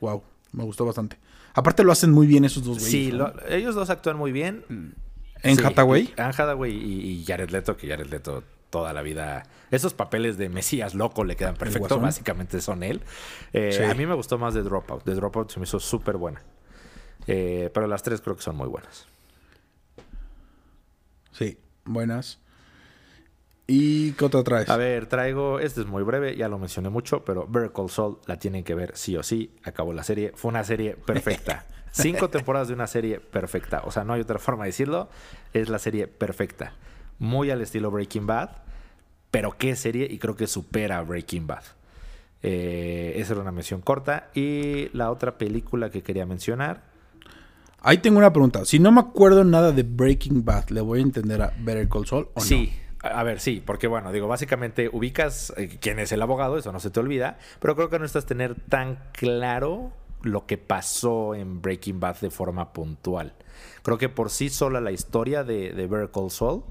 [0.01, 1.17] Wow, me gustó bastante.
[1.53, 2.91] Aparte lo hacen muy bien esos dos güeyes.
[2.91, 3.11] Sí,
[3.49, 4.95] ellos dos actúan muy bien.
[5.45, 6.13] En Sí, Hathaway.
[6.17, 9.43] Anne Hathaway y, y Jared Leto, que Jared Leto toda la vida...
[9.71, 11.99] Esos papeles de Mesías loco le quedan perfecto.
[11.99, 13.01] Básicamente son él.
[13.53, 13.83] Eh, Sí.
[13.83, 15.03] A mí me gustó más de Dropout.
[15.05, 16.41] De Dropout se me hizo súper buena.
[17.27, 19.07] Eh, pero las tres creo que son muy buenas.
[21.31, 22.39] Sí, buenas.
[23.67, 24.69] ¿Y qué otra traes?
[24.69, 25.59] A ver, traigo...
[25.59, 28.75] Este es muy breve, ya lo mencioné mucho, pero Better Call Saul la tienen que
[28.75, 29.55] ver sí o sí.
[29.63, 30.33] Acabó la serie.
[30.35, 31.65] Fue una serie perfecta.
[32.01, 33.81] Cinco temporadas de una serie perfecta.
[33.85, 35.09] O sea, no hay otra forma de decirlo.
[35.53, 36.73] Es la serie perfecta.
[37.19, 38.49] Muy al estilo Breaking Bad.
[39.31, 41.63] Pero qué serie y creo que supera a Breaking Bad.
[42.43, 44.29] Eh, esa era una mención corta.
[44.33, 46.83] Y la otra película que quería mencionar.
[47.81, 48.65] Ahí tengo una pregunta.
[48.65, 52.05] Si no me acuerdo nada de Breaking Bad, ¿le voy a entender a Better Call
[52.05, 52.45] Saul o no?
[52.45, 52.73] Sí.
[52.73, 56.71] A a ver, sí, porque bueno, digo, básicamente ubicas eh, quién es el abogado, eso
[56.71, 59.91] no se te olvida, pero creo que no estás tener tan claro
[60.25, 63.33] lo que pasó en Breaking Bad de forma puntual.
[63.83, 66.63] Creo que por sí sola la historia de, de Better Call Saul,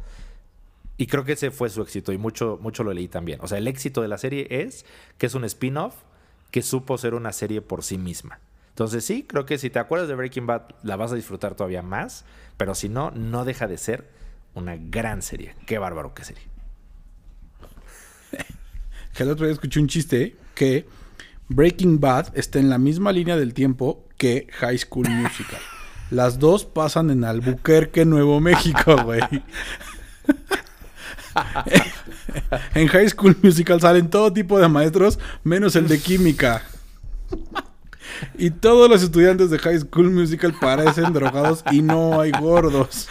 [0.97, 3.41] y creo que ese fue su éxito, y mucho, mucho lo leí también.
[3.43, 4.85] O sea, el éxito de la serie es
[5.19, 5.95] que es un spin-off
[6.51, 8.39] que supo ser una serie por sí misma.
[8.69, 11.83] Entonces sí, creo que si te acuerdas de Breaking Bad la vas a disfrutar todavía
[11.83, 12.25] más,
[12.57, 14.09] pero si no, no deja de ser
[14.55, 15.55] una gran serie.
[15.67, 16.45] Qué bárbaro qué serie.
[19.15, 20.89] Que el otro día escuché un chiste que
[21.49, 25.61] Breaking Bad está en la misma línea del tiempo que High School Musical.
[26.11, 29.21] Las dos pasan en Albuquerque, Nuevo México, güey.
[32.75, 36.63] en High School Musical salen todo tipo de maestros, menos el de química.
[38.39, 43.09] Y todos los estudiantes de High School Musical parecen drogados y no hay gordos.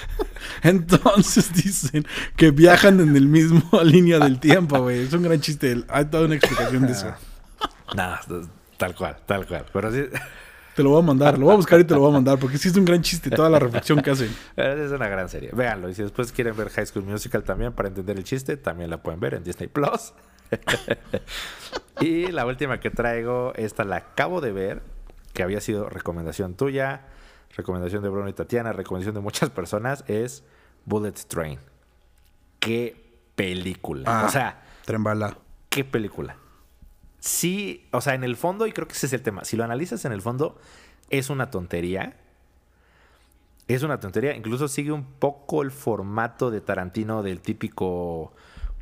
[0.61, 2.05] Entonces dicen
[2.35, 5.03] que viajan en el mismo línea del tiempo, güey.
[5.03, 5.83] Es un gran chiste.
[5.89, 7.13] Hay toda una explicación de eso.
[7.95, 8.21] Nada,
[8.77, 9.65] tal cual, tal cual.
[9.71, 10.05] Pero sí,
[10.75, 12.39] Te lo voy a mandar, lo voy a buscar y te lo voy a mandar,
[12.39, 14.35] porque sí es un gran chiste toda la reflexión que hacen.
[14.55, 15.51] es una gran serie.
[15.53, 15.87] Véanlo.
[15.89, 18.97] Y si después quieren ver High School Musical también para entender el chiste, también la
[18.97, 20.13] pueden ver en Disney Plus.
[22.01, 24.81] y la última que traigo, esta la acabo de ver,
[25.33, 27.01] que había sido recomendación tuya,
[27.55, 30.43] recomendación de Bruno y Tatiana, recomendación de muchas personas, es
[30.85, 31.59] Bullet Train.
[32.59, 34.03] Qué película.
[34.07, 35.37] Ah, o sea, Trembala.
[35.69, 36.37] qué película.
[37.25, 39.63] Sí, o sea, en el fondo, y creo que ese es el tema, si lo
[39.63, 40.59] analizas en el fondo,
[41.09, 42.17] es una tontería.
[43.69, 44.35] Es una tontería.
[44.35, 48.33] Incluso sigue un poco el formato de Tarantino del típico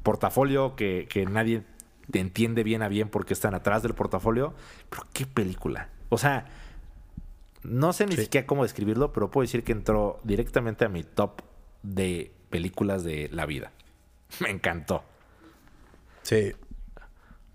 [0.02, 1.62] portafolio que, que nadie
[2.10, 4.56] te entiende bien a bien porque están atrás del portafolio.
[4.90, 5.90] Pero qué película.
[6.10, 6.48] O sea,
[7.62, 8.24] no sé ni Sí.
[8.24, 11.42] siquiera cómo describirlo, pero puedo decir que entró directamente a mi top
[11.84, 13.72] de películas de la vida.
[14.40, 15.04] Me encantó.
[16.24, 16.54] Sí.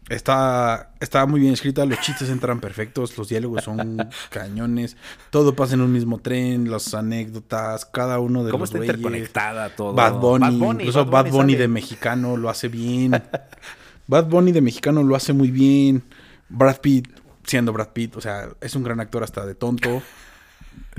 [0.08, 4.96] Está, está muy bien escrita, los chistes entran perfectos, los diálogos son cañones,
[5.30, 8.94] todo pasa en un mismo tren, las anécdotas, cada uno de ¿Cómo los está güeyes.
[8.96, 9.94] interconectada todo?
[9.94, 13.20] Bad Bunny, incluso Bad Bunny, de mexicano lo hace bien.
[14.06, 16.04] Bad Bunny de mexicano lo hace muy bien.
[16.48, 17.08] Brad Pitt,
[17.44, 20.02] siendo Brad Pitt, o sea, es un gran actor hasta de tonto.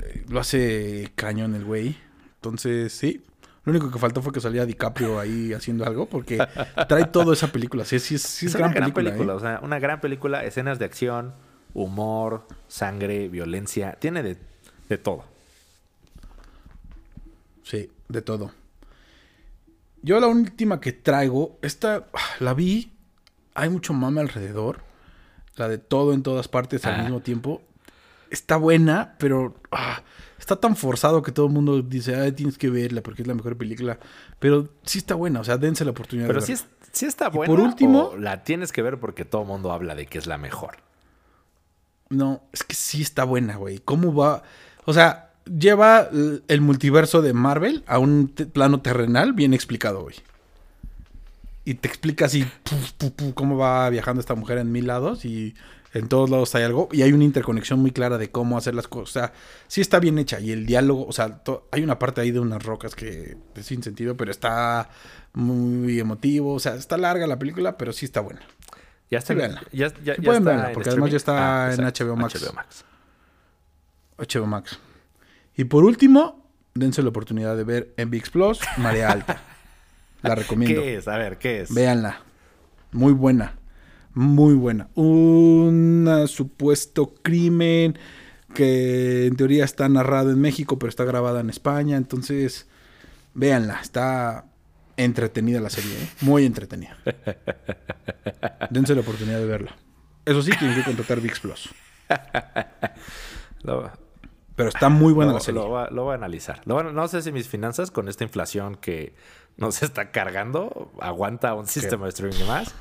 [0.02, 1.96] Eh, Lo hace cañón el güey.
[2.36, 3.22] Entonces, sí.
[3.68, 6.38] Lo único que faltó fue que salía DiCaprio ahí haciendo algo, porque
[6.88, 7.84] trae toda esa película.
[7.84, 9.12] Sí, sí, sí es, es una gran, gran película.
[9.12, 9.36] película, ¿eh?
[9.36, 11.34] o sea, una gran película, escenas de acción,
[11.74, 14.38] humor, sangre, violencia, tiene de,
[14.88, 15.24] de todo.
[17.62, 18.52] Sí, de todo.
[20.00, 22.92] Yo la última que traigo, esta ah, la vi,
[23.54, 24.80] hay mucho mame alrededor,
[25.56, 27.02] la de todo en todas partes al Ah.
[27.02, 27.60] mismo tiempo.
[28.30, 30.02] Está buena, pero ah,
[30.48, 33.34] está tan forzado que todo el mundo dice, "Ay, tienes que verla porque es la
[33.34, 33.98] mejor película.
[34.38, 37.26] Pero sí está buena, o sea, dense la oportunidad Pero de sí, es, sí está
[37.28, 37.52] Y buena.
[37.54, 40.26] por último- o la tienes que ver porque todo el mundo habla de que es
[40.26, 40.78] la mejor.
[42.08, 43.78] No, es que sí está buena, güey.
[43.84, 44.42] ¿Cómo va?
[44.86, 46.08] O sea, lleva
[46.48, 50.16] el multiverso de Marvel a un te- plano terrenal bien explicado, güey.
[51.66, 55.26] Y te explica así pu, pu, pu, cómo va viajando esta mujer en mil lados
[55.26, 55.54] y
[55.94, 56.88] en todos lados hay algo.
[56.92, 59.08] Y hay una interconexión muy clara de cómo hacer las cosas.
[59.08, 59.32] O sea,
[59.66, 60.40] sí está bien hecha.
[60.40, 63.82] Y el diálogo, o sea, hay una parte ahí de unas rocas que es sin
[63.82, 64.90] sentido, pero está
[65.32, 66.54] muy emotivo.
[66.54, 68.40] O sea, está larga la película, pero sí está buena.
[69.10, 71.74] Ya está, Sí, ya, ya, Sí ya pueden está verla, en porque además ya está
[71.74, 72.42] en HBO Max.
[72.42, 72.84] HBO Max.
[74.18, 74.78] HBO Max.
[75.56, 79.40] Y por último, dense la oportunidad de ver en VIX Plus, Marea Alta.
[80.22, 80.82] La recomiendo.
[80.82, 81.08] ¿Qué es?
[81.08, 81.72] A ver, ¿qué es?
[81.72, 82.20] Véanla.
[82.92, 83.57] Muy buena.
[84.14, 84.88] Muy buena.
[84.94, 87.98] Un supuesto crimen
[88.54, 91.96] que en teoría está narrado en México, pero está grabada en España.
[91.96, 92.66] Entonces,
[93.34, 93.78] véanla.
[93.80, 94.46] Está
[94.96, 96.08] entretenida la serie, ¿eh?
[96.22, 96.96] Muy entretenida.
[98.70, 99.76] Dense la oportunidad de verla.
[100.24, 101.68] Eso sí, tienen que contratar VIX Plus.
[103.62, 103.90] Lo,
[104.56, 105.60] Pero está muy buena lo- la serie.
[105.60, 106.62] lo va- lo voy a analizar.
[106.66, 109.14] No sé si mis finanzas con esta inflación que
[109.56, 112.74] nos está cargando aguanta un sistema de streaming más.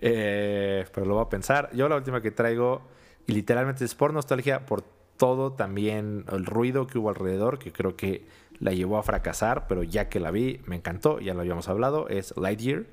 [0.00, 1.70] Eh, pero lo voy a pensar.
[1.72, 2.82] Yo la última que traigo,
[3.26, 4.82] y literalmente es por nostalgia, por
[5.16, 8.26] todo también el ruido que hubo alrededor, que creo que
[8.60, 12.08] la llevó a fracasar, pero ya que la vi, me encantó, ya lo habíamos hablado,
[12.08, 12.84] es Lightyear.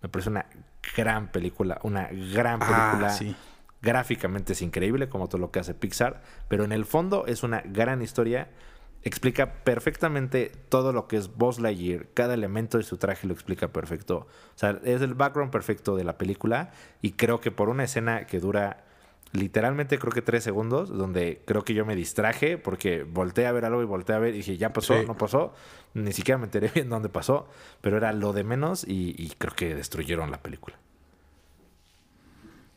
[0.00, 0.46] Me parece una
[0.96, 3.10] gran película, una gran Ah, película.
[3.10, 3.34] sí.
[3.80, 7.62] Gráficamente es increíble, como todo lo que hace Pixar, pero en el fondo es una
[7.64, 8.48] gran historia.
[9.04, 12.06] Explica perfectamente todo lo que es Buzz Lightyear.
[12.14, 14.28] Cada elemento de su traje lo explica perfecto.
[14.54, 16.70] O sea, es el background perfecto de la película.
[17.00, 18.84] Y creo que por una escena que dura
[19.32, 23.64] literalmente creo que tres segundos, donde creo que yo me distraje porque volteé a ver
[23.64, 25.06] algo y volteé a ver y dije, ya pasó, Sí.
[25.06, 25.54] no pasó.
[25.94, 27.48] Ni siquiera me enteré bien dónde pasó,
[27.80, 30.76] pero era lo de menos y, y creo que destruyeron la película.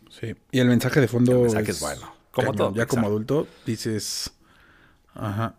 [0.10, 0.36] Sí.
[0.52, 2.14] Y el mensaje de fondo El mensaje es bueno.
[2.32, 4.32] Como todo Ya como adulto dices...
[5.14, 5.56] Ajá.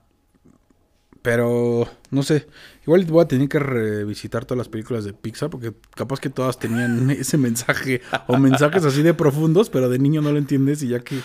[1.26, 2.46] Pero, no sé.
[2.84, 6.56] Igual voy a tener que revisitar todas las películas de Pixar porque capaz que todas
[6.56, 10.88] tenían ese mensaje o mensajes así de profundos, pero de niño no lo entiendes y
[10.90, 11.18] ya que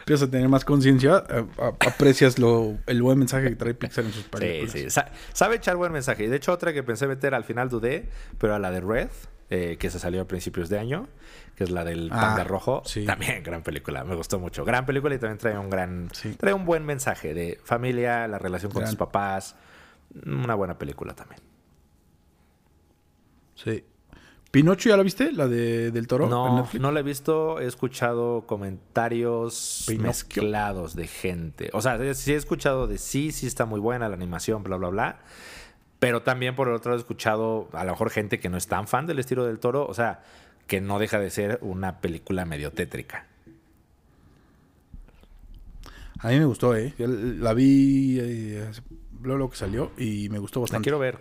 [0.00, 4.12] empiezas a tener más conciencia, a- aprecias lo, el buen mensaje que trae Pixar en
[4.12, 4.72] sus Sí, películas.
[4.72, 4.90] sí.
[4.90, 6.24] Sa- sabe echar buen mensaje.
[6.24, 9.08] Y de hecho, otra que pensé meter al final dudé, pero a la de Red,
[9.48, 11.08] eh, que se salió a principios de año,
[11.56, 12.82] que es la del Ah, panda rojo.
[12.84, 13.04] sí.
[13.06, 14.64] También gran película, me gustó mucho.
[14.64, 16.34] Gran película y también trae un gran, Sí.
[16.34, 18.90] trae un buen mensaje de familia, la relación con Gran.
[18.92, 19.56] tus papás.
[20.26, 21.40] Una buena película también.
[23.54, 23.84] Sí.
[24.50, 25.32] ¿Pinocho ya la viste?
[25.32, 26.28] ¿La de, del toro?
[26.28, 27.60] No, no la he visto.
[27.60, 30.06] He escuchado comentarios Pinocchio.
[30.06, 31.70] mezclados de gente.
[31.72, 34.88] O sea, sí he escuchado de sí, sí está muy buena la animación, bla, bla,
[34.88, 35.18] bla.
[35.98, 38.66] Pero también por el otro lado he escuchado a lo mejor gente que no es
[38.66, 39.86] tan fan del estilo del toro.
[39.86, 40.22] O sea,
[40.66, 43.26] que no deja de ser una película medio tétrica.
[46.18, 46.94] A mí me gustó, ¿eh?
[46.98, 48.70] Yo la vi eh,
[49.22, 50.84] luego que salió y me gustó La bastante.
[50.84, 51.18] quiero ver.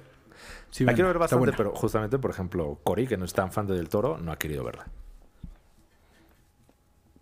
[0.71, 3.67] Sí, la quiero ver bastante, pero justamente, por ejemplo, Cory, que no es tan fan
[3.67, 4.87] de del toro, no ha querido verla.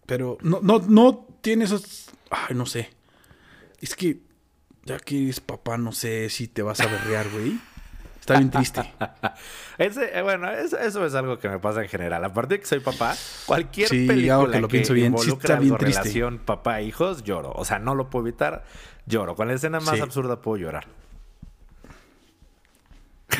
[0.06, 2.10] Pero no, no, no tiene esos...
[2.30, 2.90] Ay, no sé.
[3.80, 4.20] Es que
[4.86, 7.60] ya que eres papá, no sé si te vas a berrear, güey.
[8.24, 8.82] Está bien triste.
[9.78, 12.24] Ese, eh, bueno, eso, eso es algo que me pasa en general.
[12.24, 13.16] Aparte de que soy papá,
[13.46, 15.40] cualquier Sí, película que lo pienso bien, sí algo
[15.78, 16.02] triste.
[16.04, 17.52] relación papá-hijos, lloro.
[17.54, 18.64] O sea, no lo puedo evitar,
[19.08, 19.36] lloro.
[19.36, 20.00] Con la escena más Sí.
[20.02, 20.86] absurda puedo llorar.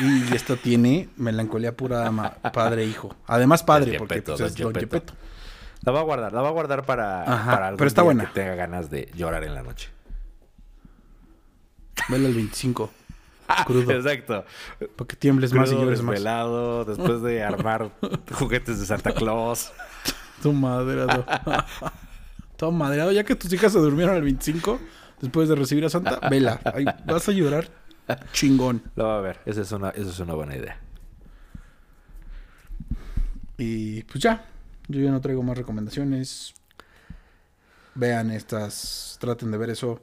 [0.00, 2.10] Y esto tiene melancolía pura
[2.52, 3.16] padre-hijo.
[3.26, 5.12] Además padre, Don porque Gepetto, pues, es Don Don Gepetto.
[5.14, 5.14] Gepetto.
[5.82, 8.06] La voy a guardar, la voy a guardar para, Ajá, para algún pero está día
[8.06, 8.26] buena.
[8.26, 9.88] que tenga ganas de llorar en la noche.
[12.10, 12.90] Vela el 25.
[13.66, 13.92] Crudo.
[13.92, 14.44] Exacto.
[14.96, 16.14] Para que tiembles más y llores más.
[16.14, 17.90] desvelado, después de armar
[18.32, 19.72] juguetes de Santa Claus.
[20.42, 21.24] Tu maderado.
[22.56, 23.12] Todo maderado.
[23.12, 24.78] Ya que tus hijas se durmieron el 25,
[25.20, 26.60] después de recibir a Santa, vela.
[27.06, 27.68] Vas a llorar
[28.32, 28.82] chingón.
[28.96, 29.40] Lo va a ver.
[29.46, 30.78] Esa es una, esa es una buena idea.
[33.58, 34.46] Y pues ya.
[34.88, 36.54] Yo ya no traigo más recomendaciones.
[37.94, 39.16] Vean estas.
[39.20, 40.00] Traten de ver eso.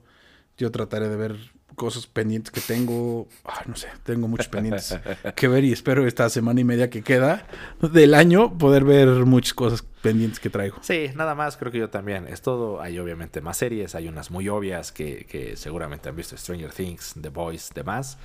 [0.57, 1.37] Yo trataré de ver
[1.81, 3.27] cosas pendientes que tengo.
[3.43, 4.99] Ay, no sé, tengo muchos pendientes
[5.35, 7.47] que ver y espero esta semana y media que queda
[7.81, 10.77] del año poder ver muchas cosas pendientes que traigo.
[10.81, 12.27] Sí, nada más, creo que yo también.
[12.27, 12.81] Es todo.
[12.81, 17.15] Hay obviamente más series, hay unas muy obvias que, que seguramente han visto: Stranger Things,
[17.19, 18.19] The Boys, demás.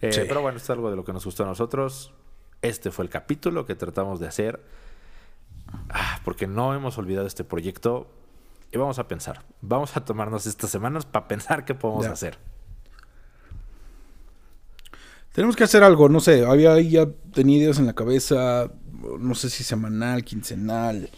[0.00, 0.22] Eh, Sí.
[0.26, 2.14] Pero bueno, es algo de lo que nos gustó a nosotros.
[2.62, 4.58] Este fue el capítulo que tratamos de hacer.
[5.90, 8.10] Ah, porque no hemos olvidado este proyecto.
[8.72, 9.44] Y vamos a pensar.
[9.60, 12.38] Vamos a tomarnos estas semanas para pensar qué podemos hacer.
[15.32, 18.70] Tenemos que hacer algo, no sé, había ya tenía ideas en la cabeza,
[19.18, 21.08] no sé si semanal, quincenal,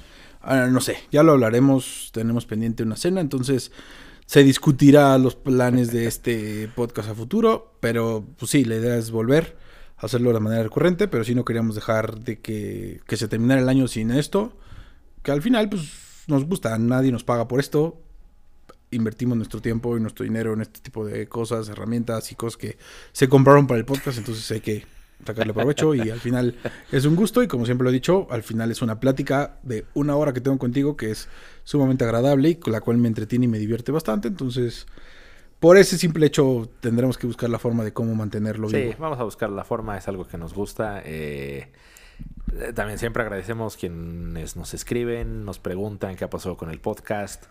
[0.41, 3.73] ah, no sé, ya lo hablaremos, tenemos pendiente una cena, entonces
[4.27, 9.11] se discutirá los planes de este podcast a futuro, pero pues sí, la idea es
[9.11, 9.57] volver
[9.97, 13.61] a hacerlo de manera recurrente, pero sí no queríamos dejar de que, que se terminara
[13.61, 14.57] el año sin esto,
[15.25, 15.91] que al final pues
[16.29, 18.04] nos gusta, nadie nos paga por esto,
[18.95, 22.79] invertimos nuestro tiempo y nuestro dinero en este tipo de cosas, herramientas y cosas que
[23.13, 24.87] se compraron para el podcast, entonces hay que
[25.25, 26.55] sacarle provecho y al final
[26.93, 29.85] es un gusto y como siempre lo he dicho, al final es una plática de
[29.95, 31.29] una hora que tengo contigo que es
[31.63, 34.87] sumamente agradable y con la cual me entretiene y me divierte bastante, entonces
[35.61, 38.95] por ese simple hecho tendremos que buscar la forma de cómo mantenerlo Sí, vivo.
[38.99, 41.01] vamos a buscar la forma, es algo que nos gusta.
[41.05, 41.73] eh,
[42.75, 47.45] también siempre agradecemos quienes nos escriben, nos preguntan qué ha pasado con el podcast.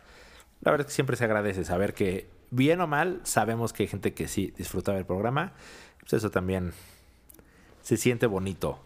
[0.64, 3.88] La verdad es que siempre se agradece saber que, bien o mal, sabemos que hay
[3.88, 5.54] gente que sí disfrutaba del programa.
[6.00, 6.74] Pues eso también
[7.82, 8.80] se siente bonito.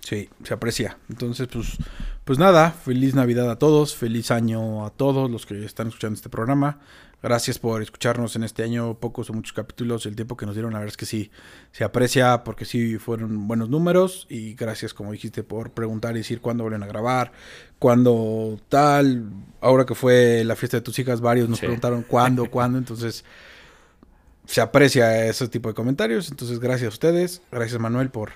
[0.00, 0.98] Sí, se aprecia.
[1.10, 1.76] Entonces, pues,
[2.24, 6.28] pues nada, feliz Navidad a todos, feliz año a todos los que están escuchando este
[6.28, 6.78] programa.
[7.26, 10.72] Gracias por escucharnos en este año, pocos o muchos capítulos, el tiempo que nos dieron,
[10.74, 11.32] la verdad es que sí,
[11.72, 16.40] se aprecia porque sí fueron buenos números y gracias, como dijiste, por preguntar y decir
[16.40, 17.32] cuándo vuelven a grabar,
[17.80, 19.24] cuándo tal.
[19.60, 21.66] Ahora que fue la fiesta de tus hijas, varios nos Sí.
[21.66, 23.24] preguntaron cuándo, cuándo, entonces
[24.46, 26.30] se aprecia ese tipo de comentarios.
[26.30, 27.42] Entonces, gracias a ustedes.
[27.50, 28.34] Gracias, Manuel, por,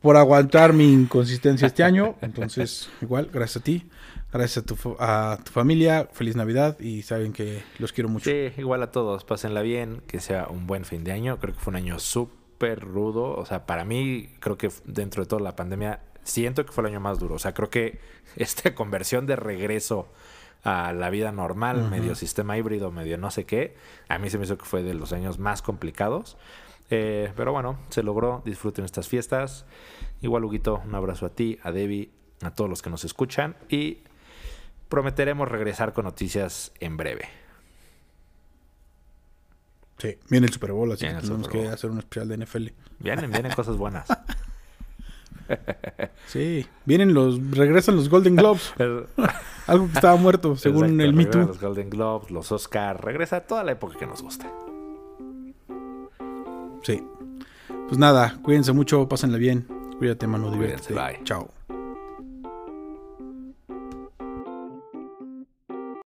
[0.00, 2.16] por aguantar mi inconsistencia este año.
[2.20, 3.86] Entonces, igual, gracias a ti.
[4.32, 6.08] Gracias a tu, a tu familia.
[6.10, 8.30] Feliz Navidad y saben que los quiero mucho.
[8.30, 11.38] Sí, igual a todos, pásenla bien, que sea un buen fin de año.
[11.38, 13.34] Creo que fue un año súper rudo.
[13.36, 16.92] O sea, para mí, creo que dentro de toda la pandemia, siento que fue el
[16.92, 17.34] año más duro.
[17.34, 18.00] O sea, creo que
[18.36, 20.08] esta conversión de regreso
[20.64, 23.74] a la vida normal, medio sistema híbrido, medio no sé qué,
[24.08, 26.38] a mí se me hizo que fue de los años más complicados.
[26.88, 28.40] Eh, pero bueno, se logró.
[28.46, 29.66] Disfruten estas fiestas.
[30.22, 32.10] Igual, Huguito, un abrazo a ti, a Debbie,
[32.40, 33.56] a todos los que nos escuchan.
[33.68, 33.98] Y
[34.92, 37.26] prometeremos regresar con noticias en breve.
[39.96, 42.66] Sí, viene el Super Bowl, así Viene que tenemos que hacer un especial de NFL.
[42.98, 44.06] Vienen, vienen cosas buenas.
[46.26, 48.72] Sí, vienen los, regresan los Golden Globes,
[49.66, 51.38] algo que estaba muerto, según Exacto, el Too.
[51.40, 54.50] Los Golden Globes, los Oscar, regresa toda la época que nos gusta.
[56.84, 57.02] Sí.
[57.88, 59.66] Pues nada, cuídense mucho, pásenla bien.
[59.98, 60.94] Cuídate, mano, diviértete.
[60.94, 61.20] bye.
[61.24, 61.50] Chao.